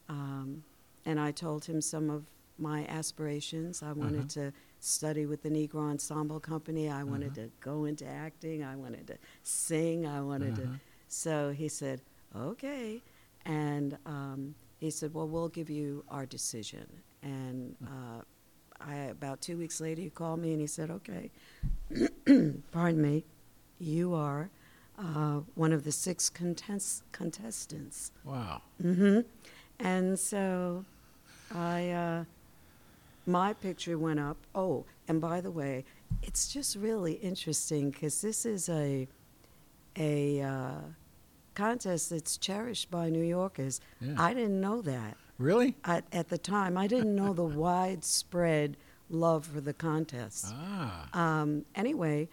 [0.08, 0.64] um,
[1.06, 2.26] and I told him some of
[2.58, 3.82] my aspirations.
[3.82, 6.90] I wanted to study with the Negro Ensemble Company.
[6.90, 8.64] I wanted to go into acting.
[8.64, 10.06] I wanted to sing.
[10.08, 10.74] I wanted Uh-huh.
[10.74, 10.80] to.
[11.08, 12.02] So he said,
[12.36, 13.02] okay.
[13.46, 16.86] And um, he said, well, we'll give you our decision.
[17.24, 18.22] And uh,
[18.80, 21.32] I, about two weeks later, he called me and he said, okay,
[22.72, 23.26] pardon me,
[23.80, 24.50] you are
[24.98, 28.12] uh, one of the six contest- contestants.
[28.24, 28.62] Wow.
[28.82, 29.20] hmm
[29.80, 30.86] And so
[31.54, 32.24] I, uh,
[33.26, 34.38] my picture went up.
[34.56, 35.86] Oh, and by the way,
[36.24, 39.08] it's just really interesting because this is a
[39.98, 40.72] a uh,
[41.56, 43.82] contest that's cherished by New Yorkers.
[44.00, 44.16] Yeah.
[44.18, 45.76] I didn't know that Really?
[45.84, 46.78] at, at the time.
[46.78, 48.78] I didn't know the widespread
[49.10, 50.46] love for the contest.
[50.50, 51.10] Ah.
[51.42, 52.30] Um, anyway,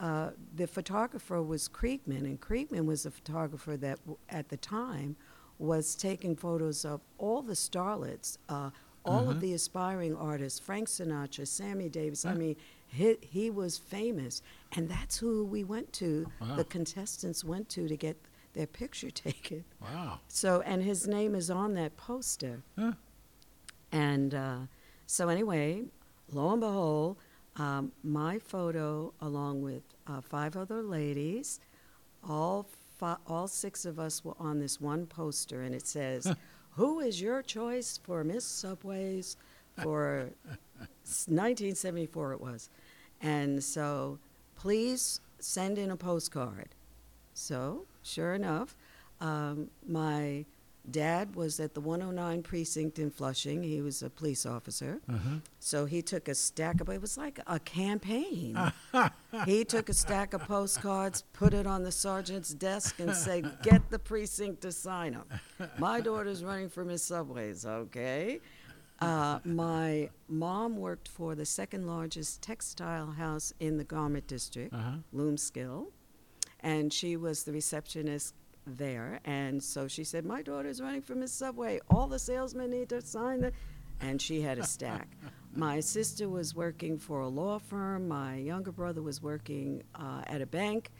[0.00, 5.16] uh, the photographer was Kriegman, and Kriegman was a photographer that, w- at the time,
[5.58, 8.70] was taking photos of all the starlets, uh,
[9.06, 12.24] all of the aspiring artists, Frank Sinatra, Sammy Davis.
[12.24, 12.56] I mean,
[12.88, 14.42] he, he was famous,
[14.72, 16.30] and that's who we went to.
[16.40, 16.56] Wow.
[16.56, 18.16] The contestants went to to get
[18.54, 19.64] their picture taken.
[19.80, 20.20] Wow.
[20.28, 22.62] So, and his name is on that poster.
[22.78, 22.92] Huh.
[23.92, 24.58] And uh,
[25.06, 25.84] so, anyway,
[26.32, 27.18] lo and behold,
[27.56, 31.60] um, my photo, along with uh, five other ladies,
[32.28, 36.34] all fi- all six of us were on this one poster, and it says,
[36.76, 39.36] "Who is your choice for Miss Subways
[39.82, 40.30] for
[40.78, 42.70] 1974?" It was,
[43.20, 44.18] and so
[44.56, 46.74] please send in a postcard.
[47.34, 48.74] So, sure enough,
[49.20, 50.46] um, my
[50.90, 53.62] dad was at the 109 precinct in Flushing.
[53.62, 55.00] He was a police officer.
[55.08, 55.36] Uh-huh.
[55.58, 58.56] So he took a stack of, it was like a campaign.
[59.46, 63.90] he took a stack of postcards, put it on the sergeant's desk, and said, Get
[63.90, 65.68] the precinct to sign them.
[65.78, 68.40] My daughter's running for Miss Subways, okay?
[69.00, 74.96] Uh, my mom worked for the second largest textile house in the garment district, Uh-huh.
[75.14, 75.88] Loomskill,
[76.60, 78.34] and she was the receptionist
[78.66, 79.20] there.
[79.24, 81.78] And so she said, My daughter's running for Miss Subway.
[81.90, 83.52] All the salesmen need to sign the.
[84.00, 85.08] And she had a stack.
[85.54, 88.08] My sister was working for a law firm.
[88.08, 90.90] My younger brother was working uh, at a bank.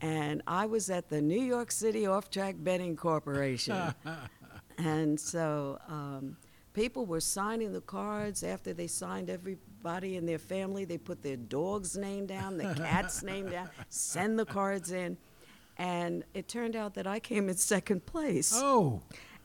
[0.00, 3.94] And I was at the New York City Off Track Betting Corporation.
[4.78, 6.36] and so um,
[6.72, 10.84] people were signing the cards after they signed everybody in their family.
[10.84, 15.16] They put their dog's name down, the cat's name down, send the cards in.
[15.76, 18.52] And it turned out that I came in second place.
[18.54, 19.02] Oh.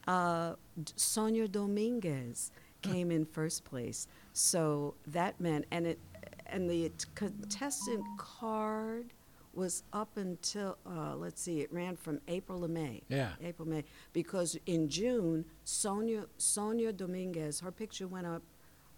[0.07, 0.55] Uh,
[0.95, 2.51] Sonia Dominguez
[2.83, 4.07] came in first place.
[4.33, 5.99] So that meant, and it,
[6.47, 9.13] and the contestant card
[9.53, 13.01] was up until, uh, let's see, it ran from April to May.
[13.07, 13.31] Yeah.
[13.41, 18.41] April, May, because in June, Sonia Sonia Dominguez, her picture went up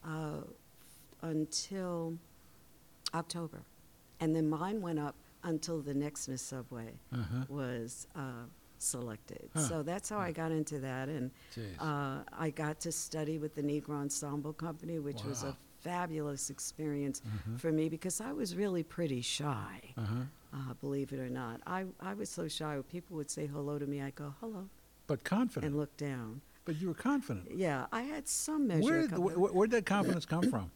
[0.06, 0.41] uh,
[1.21, 2.17] until
[3.13, 3.63] October,
[4.19, 7.45] and then mine went up until the next Miss Subway Uh-huh.
[7.50, 8.45] was uh,
[8.79, 9.49] selected.
[9.53, 9.59] Huh.
[9.61, 11.31] So that's how I got into that, and
[11.79, 17.21] uh, I got to study with the Negro Ensemble Company, which was a fabulous experience
[17.21, 17.59] Mhm.
[17.59, 19.93] for me because I was really pretty shy.
[19.97, 20.15] Uh-huh.
[20.53, 22.73] Uh, believe it or not, I, I was so shy.
[22.75, 24.67] When people would say hello to me, I go hello
[25.07, 25.65] But confident.
[25.71, 26.41] and look down.
[26.65, 27.51] but you were confident.
[27.53, 28.81] Yeah, I had some measure.
[28.83, 29.38] Where of did, confidence.
[29.39, 30.71] where, where did that confidence come from?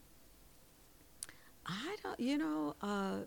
[1.66, 3.18] I don't, you know, uh,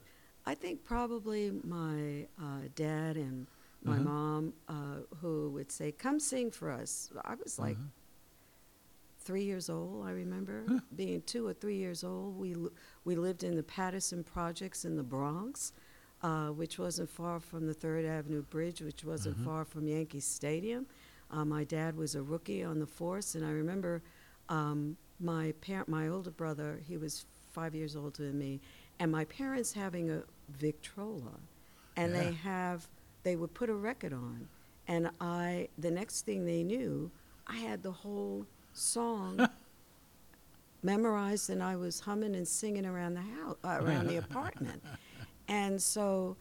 [0.47, 3.47] I think probably my uh, dad and
[3.85, 4.05] my Uh-huh.
[4.05, 7.89] mom, uh, who would say, "Come sing for us." I was like Uh-huh.
[9.19, 10.05] three years old.
[10.07, 10.81] I remember Huh.
[10.97, 12.37] being two or three years old.
[12.39, 12.55] We
[13.05, 15.73] we lived in the Patterson Projects in the Bronx,
[16.23, 19.45] uh, which wasn't far from the Third Avenue Bridge, which wasn't Mhm.
[19.45, 20.87] far from Yankee Stadium.
[21.31, 24.03] Uh, my dad was a rookie on the force, and I remember
[24.49, 28.61] um, my parent, my older brother, he was five years older than me,
[28.99, 31.41] and my parents having a Victrola,
[31.97, 32.21] and Yeah.
[32.21, 32.89] they have
[33.23, 34.49] they would put a record on,
[34.89, 37.11] and I the next thing they knew,
[37.47, 39.49] I had the whole song
[40.83, 44.83] memorized, and I was humming and singing around the house, uh, around the apartment,
[45.49, 46.37] and so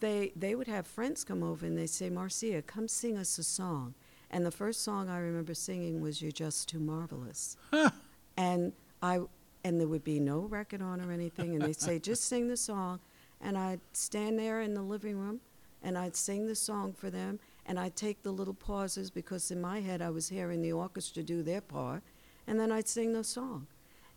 [0.00, 3.44] they they would have friends come over and they say, Marcia, come sing us a
[3.44, 3.94] song.
[4.30, 7.56] And the first song I remember singing was "You're Just Too Marvelous,"
[8.36, 9.20] and I
[9.64, 12.56] and there would be no record on or anything, and they'd say, just sing the
[12.56, 13.00] song,
[13.40, 15.40] and I'd stand there in the living room,
[15.82, 19.60] and I'd sing the song for them, and I'd take the little pauses because in
[19.60, 22.02] my head I was hearing the orchestra do their part,
[22.46, 23.66] and then I'd sing the song,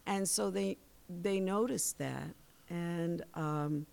[0.06, 0.78] and so they
[1.22, 2.34] they noticed that,
[2.70, 3.86] and um,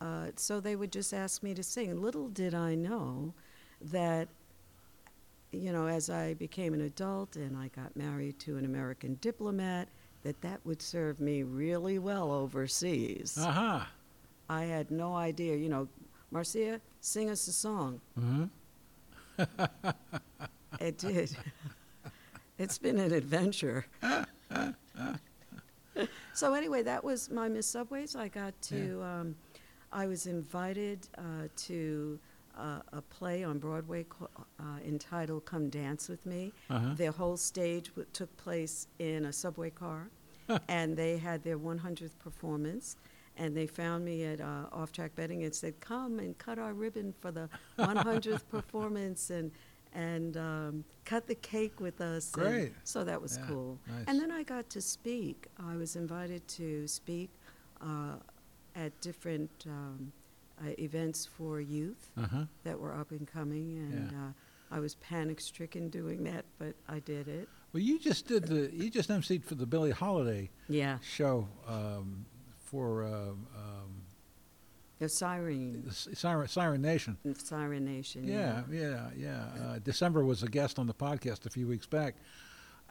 [0.00, 2.00] uh, so they would just ask me to sing.
[2.00, 3.34] Little did I know
[3.80, 4.28] that,
[5.52, 9.88] you know, as I became an adult and I got married to an American diplomat,
[10.22, 13.38] that that would serve me really well overseas.
[13.38, 13.84] Uh-huh.
[14.48, 15.88] I had no idea, you know,
[16.30, 18.00] Marcia, sing us a song.
[18.18, 18.44] Mm-hmm.
[20.80, 21.36] It did.
[22.58, 23.86] it's been an adventure.
[26.34, 28.14] so anyway, that was my Miss Subways.
[28.14, 29.02] I got to.
[29.02, 29.34] Um,
[29.92, 32.18] I was invited uh, to
[32.56, 34.28] uh, a play on Broadway co-
[34.60, 36.94] uh, entitled "Come Dance with Me." Uh-huh.
[36.96, 40.08] The whole stage w- took place in a subway car,
[40.68, 42.96] and they had their 100th performance.
[43.38, 46.74] And they found me at uh, Off Track Betting and said, "Come and cut our
[46.74, 49.52] ribbon for the 100th performance and
[49.94, 52.72] and um, cut the cake with us." And Great.
[52.84, 53.78] so that was Yeah, cool.
[53.86, 54.04] nice.
[54.08, 55.46] And then I got to speak.
[55.58, 57.30] I was invited to speak
[57.80, 58.16] uh,
[58.74, 60.12] at different um,
[60.60, 62.44] uh, events for youth Uh huh.
[62.64, 64.18] that were up and coming, and Yeah.
[64.28, 64.32] uh,
[64.76, 67.48] I was panic stricken doing that, but I did it.
[67.72, 72.26] Well, you just did the you just emceed for the Billie Holiday Yeah, show um,
[72.70, 74.02] for uh, um,
[74.98, 77.16] the Siren, the S- Siren, Siren Nation.
[77.36, 78.24] Siren Nation.
[78.26, 79.44] Yeah, yeah, yeah.
[79.60, 82.16] Uh, December was a guest on the podcast a few weeks back.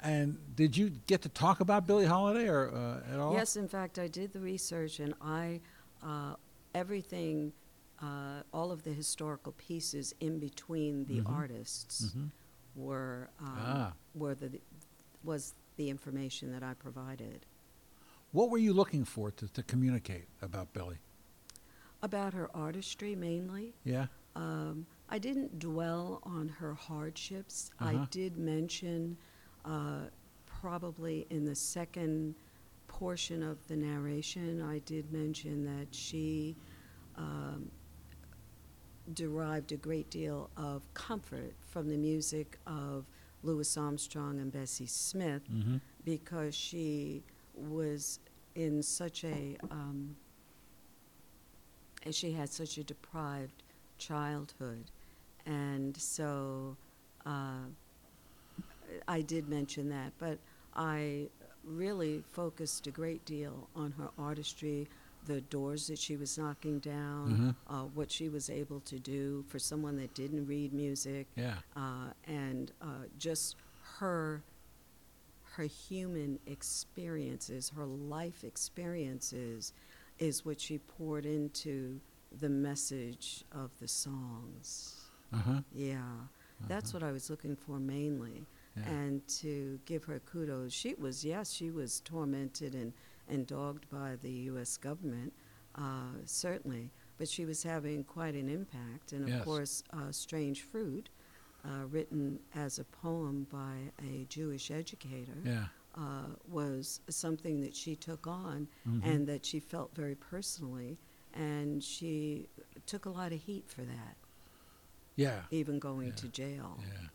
[0.01, 3.33] And did you get to talk about Billie Holiday or uh, at all?
[3.33, 5.59] Yes, in fact, I did the research, and I
[6.03, 6.35] uh,
[6.75, 7.51] everything,
[8.01, 11.29] uh, all of the historical pieces in between the Mhm.
[11.31, 12.29] artists Mhm.
[12.75, 13.93] were um, Ah.
[14.13, 14.61] were the
[15.23, 17.45] was the information that I provided
[18.31, 20.99] What were you looking for to, to communicate about Billie?
[22.03, 23.73] about her artistry mainly.
[23.83, 24.05] Yeah.
[24.35, 27.71] Um, I didn't dwell on her hardships.
[27.79, 27.89] Uh-huh.
[27.89, 29.17] I did mention,
[29.65, 30.01] uh,
[30.45, 32.35] probably in the second
[32.87, 36.55] portion of the narration, I did mention that she
[37.15, 37.71] um,
[39.13, 43.05] derived a great deal of comfort from the music of
[43.41, 45.77] Louis Armstrong and Bessie Smith Mm-hmm.
[46.05, 47.23] because she
[47.57, 48.19] was
[48.55, 50.15] in such a um,
[52.11, 53.63] she had such a deprived
[53.97, 54.85] childhood
[55.45, 56.75] and so
[57.25, 57.65] uh,
[59.07, 60.37] I did mention that but
[60.75, 61.27] I
[61.63, 64.87] really focused a great deal on her artistry
[65.25, 67.73] the doors that she was knocking down Mhm.
[67.73, 71.57] uh, what she was able to do for someone that didn't read music Yeah.
[71.75, 73.57] uh, and uh, just
[73.99, 74.41] her
[75.57, 79.73] her human experiences, her life experiences,
[80.19, 81.99] is what she poured into
[82.39, 84.95] the message of the songs.
[85.33, 85.61] Uh huh.
[85.73, 86.03] Yeah,
[86.67, 88.45] that's what I was looking for mainly,
[88.75, 88.87] Yeah.
[88.89, 90.73] and to give her kudos.
[90.73, 92.93] She was yes, she was tormented and
[93.29, 94.77] and dogged by the U.S.
[94.77, 95.33] government,
[95.75, 99.11] uh, certainly, but she was having quite an impact.
[99.11, 99.43] And of Yes.
[99.43, 101.09] course, uh, "Strange Fruit,"
[101.65, 105.67] uh, written as a poem by a Jewish educator, Yeah.
[105.95, 109.03] uh, was something that she took on Mhm.
[109.03, 110.97] and that she felt very personally.
[111.33, 112.49] And she
[112.85, 114.17] took a lot of heat for that,
[115.15, 115.43] Yeah.
[115.51, 116.15] even going Yeah.
[116.15, 116.79] to jail.
[116.87, 117.07] Yeah.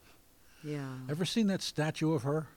[0.64, 0.98] Yeah.
[1.08, 2.48] Ever seen that statue of her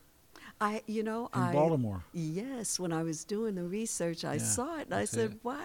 [0.62, 2.06] I, you know, in I Baltimore?
[2.14, 5.44] yes, when I was doing the research, I Yeah, saw it and I said, it.
[5.44, 5.60] "Wow!"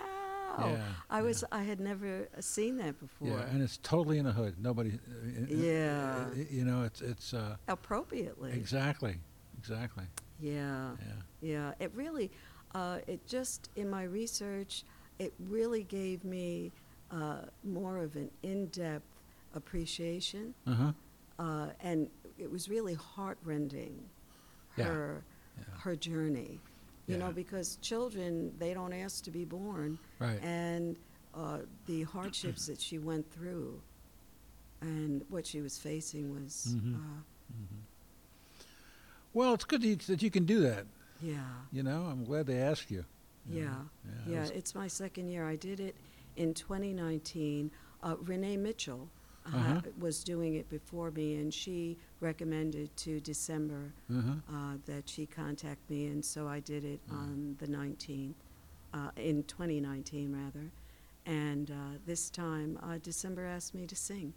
[0.59, 1.59] Yeah, I was, yeah.
[1.59, 3.29] I had never seen that before.
[3.29, 4.55] Yeah, and it's totally in the hood.
[4.59, 4.91] Nobody.
[4.91, 6.27] uh, uh, Yeah.
[6.31, 8.53] uh, You know, it's it's uh, Appropriately.
[8.53, 9.17] exactly,
[9.59, 10.05] exactly.
[10.41, 10.91] Yeah.
[11.01, 11.13] Yeah.
[11.43, 12.31] Yeah, it really,
[12.75, 14.85] uh, it just, in my research,
[15.19, 16.73] it really gave me
[17.11, 19.05] uh, more of an in depth
[19.55, 20.55] appreciation.
[20.67, 20.93] Uh huh.
[21.39, 23.99] Uh, and it was really heartrending,
[24.77, 25.25] Yeah, her,
[25.59, 25.65] yeah.
[25.81, 26.61] her journey.
[27.11, 29.99] You know, because children, they don't ask to be born.
[30.19, 30.41] Right.
[30.43, 30.97] And
[31.35, 33.81] uh, the hardships that she went through
[34.81, 36.95] and what she was facing was, Mhm.
[36.97, 36.99] uh,
[39.33, 40.87] Well, it's good that you, that you can do that.
[41.23, 41.45] yeah.
[41.73, 43.05] You know, I'm glad they asked you.
[43.47, 43.89] you Yeah, know.
[44.27, 45.47] it yeah, it's my second year.
[45.47, 45.95] I did it
[46.37, 47.71] in 2019.
[48.03, 49.09] Uh, Renee Mitchell
[49.47, 49.81] uh, Uh-huh.
[49.99, 54.33] was doing it before me, and she recommended to December uh-huh.
[54.53, 57.15] uh, that she contact me, and so I did it Mm.
[57.17, 58.35] on the 19th,
[58.93, 60.71] uh, in 2019 rather.
[61.27, 64.33] And uh, this time, uh, December asked me to sing.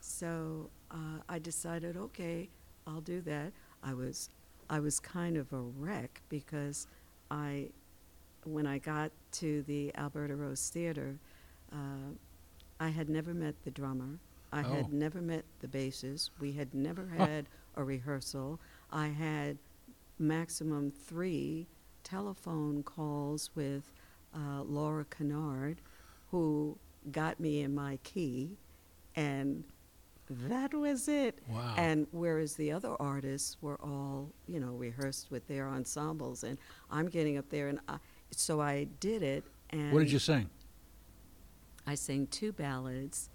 [0.00, 2.48] So uh, I decided, okay,
[2.86, 3.52] I'll do that.
[3.82, 4.28] I was,
[4.68, 6.86] I was kind of a wreck because
[7.30, 7.70] I,
[8.44, 11.18] when I got to the Alberta Rose Theater,
[11.72, 12.14] uh,
[12.80, 14.18] I had never met the drummer.
[14.52, 14.74] I Oh.
[14.74, 16.30] had never met the bassist.
[16.40, 18.58] We had never had a rehearsal.
[18.90, 19.58] I had
[20.18, 21.66] maximum three
[22.02, 23.92] telephone calls with
[24.34, 25.80] uh, Laura Kennard,
[26.30, 26.76] who
[27.12, 28.56] got me in my key,
[29.16, 29.64] and
[30.28, 31.38] that was it.
[31.48, 31.74] Wow.
[31.76, 36.58] And whereas the other artists were all, you know, rehearsed with their ensembles, and
[36.90, 37.98] I'm getting up there, and I,
[38.30, 39.44] so I did it.
[39.70, 40.48] And what did you sing?
[41.90, 43.30] I sang two ballads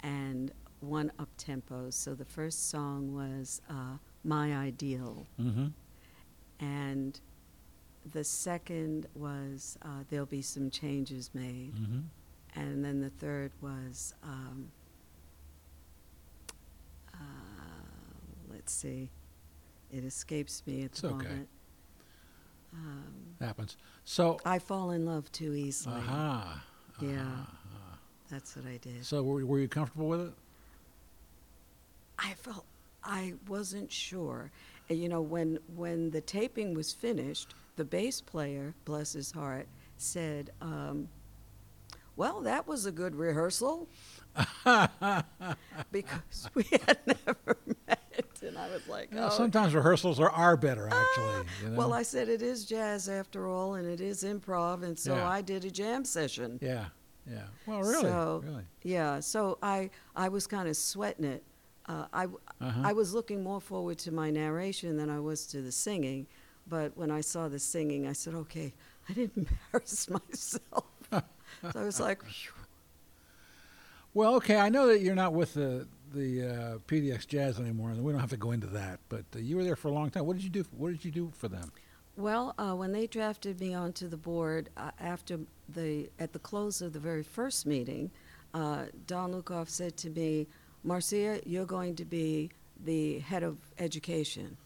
[0.00, 0.50] and
[0.80, 1.88] one up tempo.
[1.90, 5.66] So the first song was uh, My Ideal, Mm-hmm.
[6.58, 7.20] and
[8.10, 11.76] the second was uh, There'll Be Some Changes Made.
[11.76, 12.00] Mm-hmm.
[12.60, 14.72] And then the third was, um,
[17.14, 17.18] uh,
[18.52, 19.10] let's see,
[19.92, 21.28] it escapes me at It's the okay.
[21.28, 21.48] moment.
[22.74, 23.76] um, happens.
[24.04, 25.94] So, I fall in love too easily.
[25.94, 26.64] aha.
[27.00, 27.20] Yeah.
[27.22, 27.58] aha.
[28.32, 29.04] That's what I did.
[29.04, 30.32] So, were, were you comfortable with it?
[32.18, 32.64] I felt
[33.04, 34.50] I wasn't sure.
[34.88, 39.66] And, you know, when when the taping was finished, the bass player, bless his heart,
[39.98, 41.08] said, um,
[42.16, 43.86] "Well, that was a good rehearsal,"
[45.92, 47.56] because we had never
[47.86, 47.98] met,
[48.42, 51.44] and I was like, know, "Oh." sometimes rehearsals are, are better, actually.
[51.62, 51.76] you know?
[51.78, 55.28] Well, I said it is jazz after all, and it is improv, and so Yeah.
[55.28, 56.58] I did a jam session.
[56.62, 56.86] yeah,
[57.30, 57.42] yeah.
[57.66, 58.64] Well, really, So, really.
[58.82, 61.42] Yeah, so I I was kind of sweating it.
[61.86, 62.80] Uh, I Uh-huh.
[62.84, 66.26] I was looking more forward to my narration than I was to the singing,
[66.68, 68.72] but when I saw the singing, I said, "Okay,
[69.08, 71.22] I didn't embarrass myself." so
[71.74, 72.52] I was like, "Phew."
[74.14, 74.56] Well, okay.
[74.56, 78.20] I know that you're not with the the uh, PDX Jazz anymore, and we don't
[78.20, 79.00] have to go into that.
[79.08, 80.26] But uh, you were there for a long time.
[80.26, 80.64] What did you do?
[80.76, 81.72] What did you do for them?
[82.16, 86.82] Well, uh, when they drafted me onto the board uh, after the at the close
[86.82, 88.10] of the very first meeting,
[88.52, 90.46] uh, Don Lucoff said to me,
[90.84, 92.50] "Marcia, you're going to be
[92.84, 94.56] the head of education."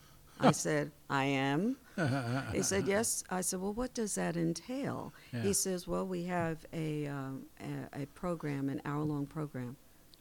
[0.40, 1.76] I said, "I am."
[2.52, 5.42] He said, "Yes." I said, "Well, what does that entail?" Yeah.
[5.42, 7.46] He says, "Well, we have a um,
[7.94, 9.76] a, a program, an hour-long program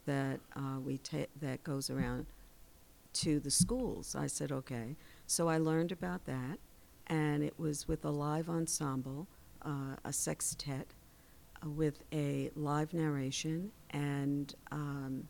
[0.05, 2.27] that uh, we ta- that goes around
[3.13, 4.95] to the schools." I said, "Okay."
[5.25, 6.59] So I learned about that,
[7.07, 9.27] and it was with a live ensemble,
[9.61, 10.87] uh, a sextet,
[11.63, 15.27] uh, with a live narration, and um,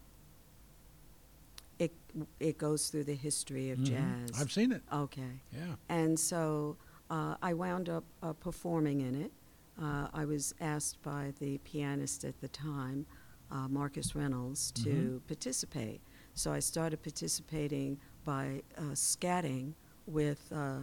[1.80, 1.94] it
[2.40, 3.86] it goes through the history of Mhm.
[3.86, 4.32] jazz.
[4.40, 4.82] I've seen it.
[4.92, 5.42] Okay.
[5.52, 5.76] Yeah.
[5.90, 6.78] And so
[7.10, 9.32] uh, I wound up uh, performing in it.
[9.80, 13.06] Uh, I was asked by the pianist at the time,
[13.52, 15.28] uh, Marcus Reynolds, to Mhm.
[15.28, 16.02] participate.
[16.34, 19.74] So I started participating by uh, scatting
[20.08, 20.80] with uh,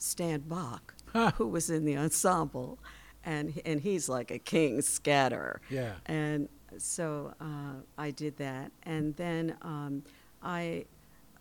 [0.00, 1.32] Stan Bach, Ha.
[1.36, 2.78] who was in the ensemble,
[3.24, 5.60] and and he's like a king scatterer.
[5.70, 5.92] Yeah.
[6.06, 6.48] And
[6.78, 8.72] so uh, I did that.
[8.84, 10.02] And then um,
[10.42, 10.86] I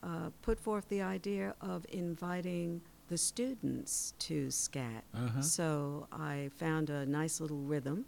[0.04, 5.04] uh, put forth the idea of inviting the students to SCAT.
[5.16, 5.42] Uh-huh.
[5.42, 8.06] So I found a nice little rhythm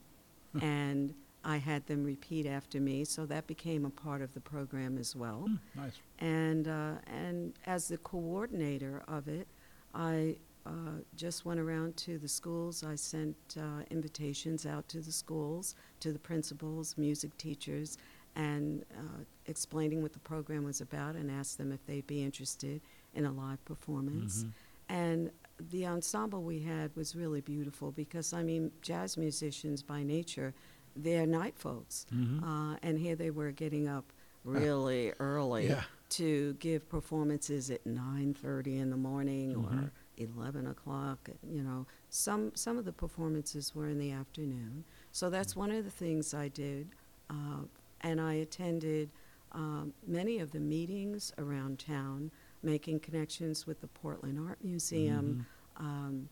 [0.62, 3.04] and I had them repeat after me.
[3.06, 5.48] So that became a part of the program as well.
[5.48, 5.94] Hmm, nice.
[6.20, 9.48] And, uh, and as the coordinator of it,
[9.94, 12.84] I uh, just went around to the schools.
[12.84, 17.98] I sent uh, invitations out to the schools, to the principals, music teachers,
[18.36, 22.80] and uh, explaining what the program was about and asked them if they'd be interested
[23.14, 24.44] in a live performance.
[24.44, 24.52] Mhm.
[24.90, 25.32] And
[25.72, 30.54] the ensemble we had was really beautiful because, I mean, jazz musicians by nature,
[30.96, 32.06] they're night folks.
[32.14, 32.44] Mhm.
[32.44, 34.12] Uh, and here they were getting up
[34.44, 35.84] really early Yeah.
[36.16, 39.86] To give performances at 9.30 in the morning Mhm.
[39.86, 44.84] or 11 o'clock you know some some of the performances were in the afternoon
[45.14, 46.90] so that's one of the things i did
[47.30, 47.62] uh,
[48.02, 49.10] and i attended
[49.54, 52.30] um, many of the meetings around town
[52.62, 55.46] making connections with the portland art museum
[55.78, 56.28] um,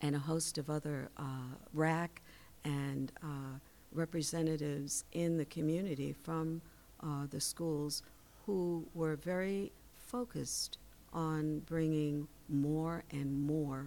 [0.00, 2.20] and a host of other uh, RACC
[2.64, 3.58] and uh,
[3.92, 6.62] representatives in the community from
[7.02, 8.02] uh, the schools
[8.46, 10.78] who were very focused
[11.12, 13.86] on bringing more and more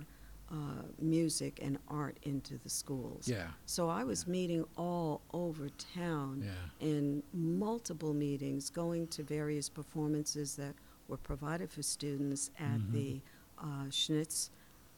[0.49, 3.27] uh, music and art into the schools.
[3.27, 3.47] Yeah.
[3.65, 6.53] So I was meeting all over town Yeah.
[6.87, 10.73] in multiple meetings, going to various performances that
[11.09, 12.91] were provided for students at Mhm.
[12.93, 13.21] the
[13.59, 14.49] uh, Schnitz,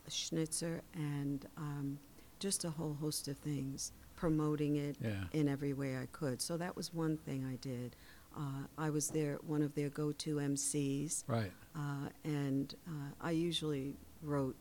[0.08, 1.98] Schnitzer, and um,
[2.40, 5.26] just a whole host of things, promoting it Yeah.
[5.34, 6.42] in every way I could.
[6.42, 7.96] So that was one thing I did.
[8.36, 8.42] Uh,
[8.78, 11.52] I was there, one of their go-to MCs, Right.
[11.76, 14.56] uh, and uh, I usually wrote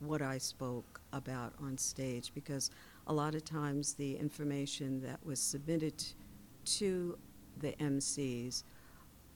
[0.00, 2.70] what I spoke about on stage because
[3.06, 6.04] a lot of times the information that was submitted
[6.66, 7.18] to
[7.60, 8.64] the MCs,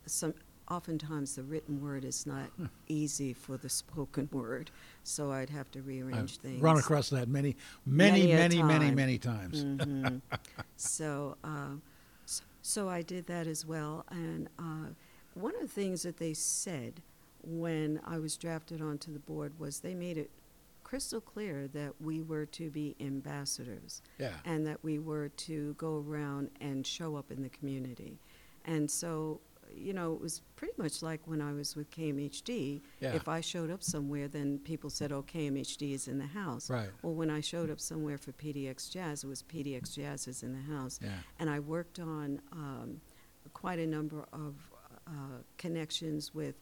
[0.06, 0.34] some
[0.70, 2.50] oftentimes the written word is not
[2.88, 4.70] easy for the spoken word,
[5.04, 6.60] so I'd have to rearrange I've things.
[6.62, 9.64] run across that many, many, Many many, many, many times.
[9.64, 10.20] Mhm.
[10.76, 11.36] so,
[12.28, 14.04] uh, s- so I did that as well.
[14.10, 14.90] And uh,
[15.34, 17.00] one of the things that they said
[17.42, 20.30] when I was drafted onto the board was they made it
[20.84, 24.32] crystal clear that we were to be ambassadors Yeah.
[24.44, 28.18] and that we were to go around and show up in the community.
[28.64, 29.40] And so,
[29.80, 32.80] you know, it was pretty much like when I was with KMHD.
[33.00, 33.14] Yeah.
[33.14, 36.68] If I showed up somewhere, then people said, oh, KMHD is in the house.
[36.70, 36.88] Right.
[37.02, 40.52] Well, when I showed up somewhere for PDX Jazz, it was PDX Jazz is in
[40.52, 40.98] the house.
[41.02, 41.10] Yeah.
[41.38, 43.00] And I worked on um,
[43.52, 44.54] quite a number of
[45.06, 45.10] uh,
[45.56, 46.54] connections with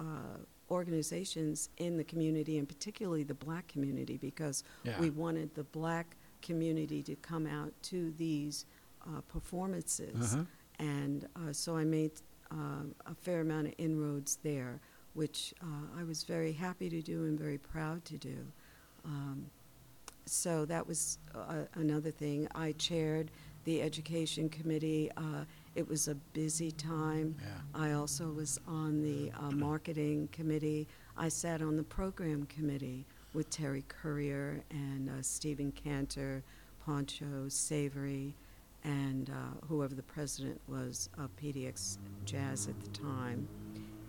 [0.00, 0.38] uh,
[0.70, 4.98] organizations in the community, and particularly the black community, because Yeah.
[5.00, 8.66] we wanted the black community to come out to these
[9.06, 10.34] uh, performances.
[10.34, 10.44] Uh-huh.
[10.78, 12.12] And uh, so I made
[12.50, 14.80] uh, a fair amount of inroads there,
[15.14, 18.38] which uh, I was very happy to do and very proud to do.
[19.04, 19.46] Um,
[20.26, 22.48] so that was uh, another thing.
[22.54, 23.30] I chaired
[23.64, 25.10] the education committee.
[25.16, 25.44] Uh,
[25.74, 27.34] it was a busy time.
[27.40, 27.80] Yeah.
[27.80, 30.86] I also was on the uh, marketing committee.
[31.16, 36.42] I sat on the program committee with Terry Currier and uh, Stephen Cantor,
[36.84, 38.34] Pancho Savery,
[38.84, 43.48] and uh, whoever the president was of PDX Jazz at the time.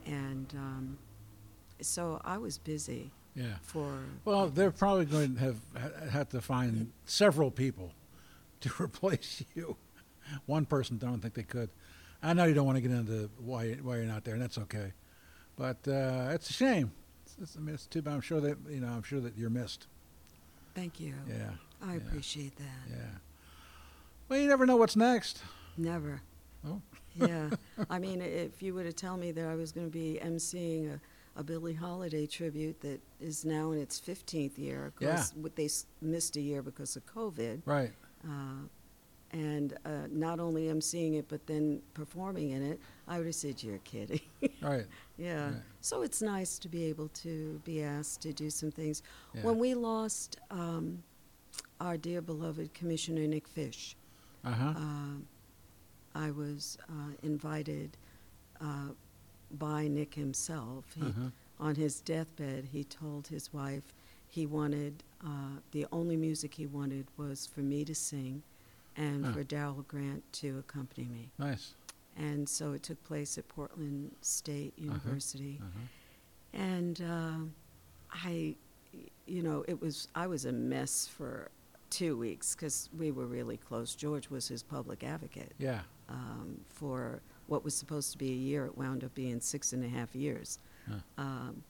[0.05, 0.97] And um,
[1.81, 3.55] so I was busy Yeah.
[3.61, 3.99] for.
[4.25, 7.93] Well, they're probably going to have ha- had to find several people
[8.61, 9.77] to replace you.
[10.45, 11.69] One person, I don't think they could.
[12.23, 14.57] I know you don't want to get into why why you're not there, and that's
[14.57, 14.91] okay.
[15.55, 16.91] But uh, it's a shame.
[17.25, 18.13] It's, it's, I mean, it's too bad.
[18.15, 18.87] I'm sure that you know.
[18.87, 19.85] I'm sure that you're missed.
[20.73, 21.13] Thank you.
[21.29, 21.51] Yeah.
[21.83, 21.97] I yeah.
[21.97, 22.89] appreciate that.
[22.89, 22.95] Yeah.
[24.27, 25.41] Well, you never know what's next.
[25.77, 26.21] Never.
[26.67, 26.81] Oh.
[27.15, 27.49] yeah.
[27.89, 30.93] I mean, if you were to tell me that I was going to be emceeing
[30.93, 35.15] a, a Billie Holiday tribute that is now in its 15th year, of Yeah.
[35.15, 35.69] course, what they
[36.01, 37.91] missed a year because of COVID, Right.
[38.27, 38.67] uh,
[39.31, 43.61] and uh, not only emceeing it, but then performing in it, I would have said,
[43.61, 44.21] You're kidding.
[44.61, 44.85] Right.
[45.17, 45.45] yeah.
[45.47, 45.53] Right.
[45.81, 49.03] So it's nice to be able to be asked to do some things.
[49.35, 49.43] Yeah.
[49.43, 51.03] When we lost um,
[51.79, 53.95] our dear beloved Commissioner Nick Fish,
[54.45, 54.67] Uh huh.
[54.75, 55.27] um,
[56.13, 57.97] I was uh, invited
[58.61, 58.89] uh,
[59.51, 60.85] by Nick himself.
[60.95, 61.29] He, Uh-huh.
[61.57, 63.93] On his deathbed, he told his wife
[64.27, 68.43] he wanted, uh, the only music he wanted was for me to sing
[68.97, 71.29] and for Darrell Grant to accompany me.
[71.39, 71.73] Nice.
[72.17, 75.59] And so it took place at Portland State University.
[75.61, 76.59] Uh-huh.
[76.61, 77.37] And uh,
[78.13, 78.55] I,
[79.25, 81.49] you know, it was, I was a mess for
[81.95, 83.95] two weeks because we were really close.
[83.95, 85.81] George was his public advocate Yeah.
[86.09, 88.65] um, for what was supposed to be a year.
[88.65, 90.59] It wound up being six and a half years.
[90.89, 90.95] Huh.
[91.17, 91.63] Um,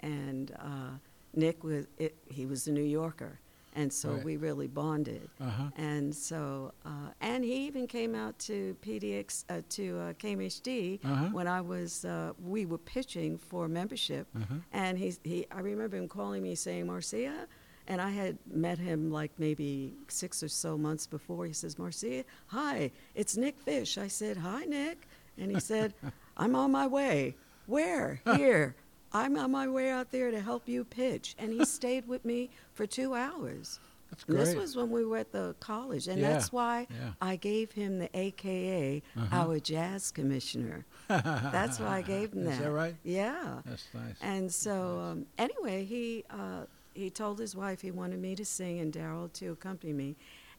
[0.00, 0.90] and uh,
[1.34, 3.38] Nick was it, he was a New Yorker,
[3.74, 4.24] and so Right.
[4.24, 5.28] we really bonded.
[5.40, 5.70] Uh huh.
[5.76, 11.28] And so, uh, and he even came out to PDX uh, to uh, KMHD Uh-huh.
[11.32, 14.56] when I was uh, we were pitching for membership, Uh-huh.
[14.72, 17.46] and he's he I remember him calling me saying Marcia.
[17.88, 21.46] And I had met him like maybe six or so months before.
[21.46, 23.98] He says, Marcia, hi, it's Nick Fish.
[23.98, 25.06] I said, Hi, Nick.
[25.38, 25.94] And he said,
[26.36, 27.34] I'm on my way.
[27.66, 28.20] Where?
[28.36, 28.74] Here.
[29.12, 31.34] I'm on my way out there to help you pitch.
[31.38, 33.78] And he stayed with me for two hours.
[34.10, 34.38] That's great.
[34.44, 36.06] this was when we were at the college.
[36.06, 37.12] And Yeah, that's why yeah.
[37.20, 39.36] I gave him the AKA, Uh-huh.
[39.36, 40.84] our jazz commissioner.
[41.08, 42.52] That's why I gave him that.
[42.52, 42.94] Is that right?
[43.04, 43.60] Yeah.
[43.64, 44.16] That's nice.
[44.20, 46.64] And so, um, anyway, he uh,
[46.94, 50.16] he told his wife he wanted me to sing and Darrell to accompany me,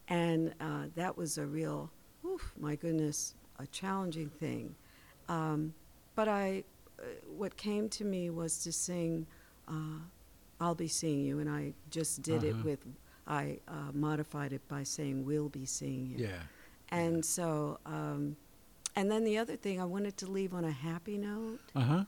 [0.08, 1.92] and uh, that was a real,
[2.26, 4.76] oof, my goodness, a challenging thing.
[5.30, 5.74] Um,
[6.16, 6.64] but I,
[7.00, 7.04] uh,
[7.38, 9.26] what came to me was to sing,
[9.68, 10.00] uh,
[10.60, 12.60] "I'll be seeing you," and I just did Uh-huh.
[12.60, 12.80] it with,
[13.28, 16.42] I uh, modified it by saying, "We'll be seeing you." yeah.
[16.90, 18.36] And so, um,
[18.96, 21.60] and then the other thing, I wanted to leave on a happy note.
[21.76, 22.04] Uh huh.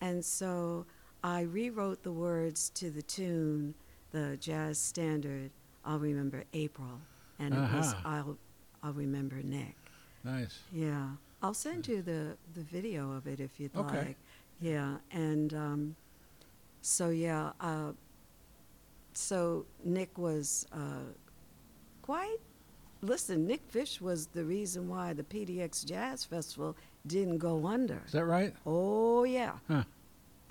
[0.00, 0.86] And so
[1.24, 3.74] I rewrote the words to the tune,
[4.10, 5.50] the jazz standard,
[5.84, 7.00] I'll Remember April.
[7.38, 8.08] And it was Uh-huh.
[8.08, 8.38] I'll,
[8.82, 9.76] I'll Remember Nick.
[10.24, 10.60] Nice.
[10.72, 11.08] Yeah.
[11.42, 13.98] I'll send you the, the video of it if you'd Okay.
[13.98, 14.16] like.
[14.60, 14.96] Yeah.
[15.10, 15.96] And um,
[16.82, 17.52] so, yeah.
[17.60, 17.92] Uh,
[19.14, 21.04] so Nick was uh,
[22.02, 22.38] quite.
[23.00, 28.00] Listen, Nick Fish was the reason why the PDX Jazz Festival didn't go under.
[28.06, 28.54] Is that right?
[28.64, 29.54] Oh, yeah.
[29.66, 29.82] Huh.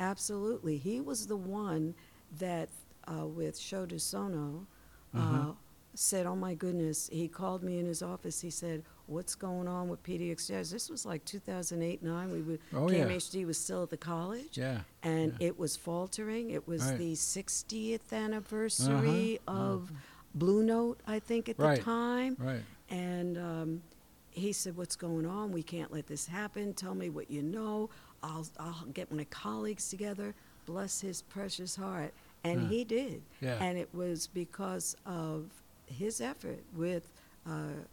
[0.02, 0.78] Absolutely.
[0.78, 1.94] He was the one
[2.40, 2.70] that,
[3.08, 4.66] uh, with Sho Dozono,
[5.14, 5.52] uh, Uh-huh.
[5.94, 7.08] said, Oh my goodness.
[7.12, 8.42] He called me in his office.
[8.42, 10.72] He said, What's going on with PDX Jazz?
[10.72, 12.32] This was like 2008 9.
[12.32, 13.04] We were, Oh, yeah.
[13.06, 14.58] KMHD was still at the college.
[14.58, 14.80] Yeah.
[15.04, 15.48] And yeah.
[15.50, 16.50] it was faltering.
[16.52, 16.98] It was Right.
[16.98, 19.92] the 60th anniversary of
[20.34, 21.78] Blue Note, I think, at Right.
[21.78, 22.38] the time.
[22.40, 22.64] Right.
[22.90, 23.82] And um,
[24.30, 25.52] he said, "What's going on?
[25.52, 26.74] We can't let this happen.
[26.74, 27.90] Tell me what you know.
[28.24, 30.34] I'll I'll get my colleagues together.
[30.66, 32.14] Bless his precious heart."
[32.44, 32.68] And Huh.
[32.70, 33.22] he did.
[33.40, 33.58] Yeah.
[33.64, 35.52] And it was because of
[35.86, 37.12] his effort with
[37.48, 37.84] uh,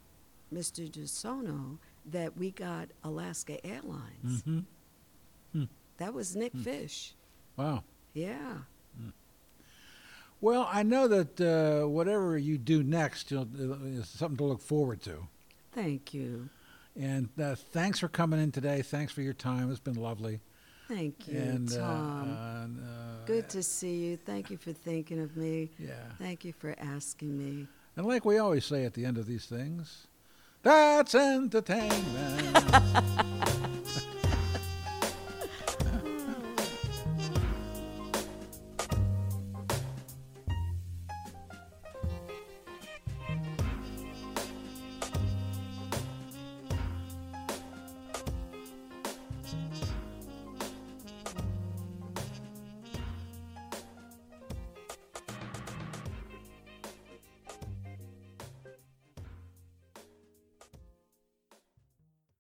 [0.55, 0.91] Mr.
[0.91, 1.77] Dozono
[2.11, 4.43] that we got Alaska Airlines.
[4.47, 5.65] Mm-hmm.
[5.99, 7.13] That was Nick Fish.
[7.57, 7.83] Wow.
[8.15, 8.59] Yeah.
[10.41, 13.49] Well, I know that uh, whatever you do next you'll,
[13.85, 15.27] is something to look forward to.
[15.73, 16.49] Thank you.
[16.97, 18.83] And uh, thanks for coming in today.
[18.83, 19.71] Thanks for your time.
[19.71, 20.41] It's been lovely.
[20.89, 22.79] Thank you, and, uh, Tom.
[22.83, 24.17] uh, Good to see you.
[24.17, 25.71] Thank you for thinking of me.
[25.79, 25.93] Yeah.
[26.19, 27.67] Thank you for asking me.
[27.95, 30.07] And like we always say at the end of these things,
[30.63, 31.95] that's entertainment.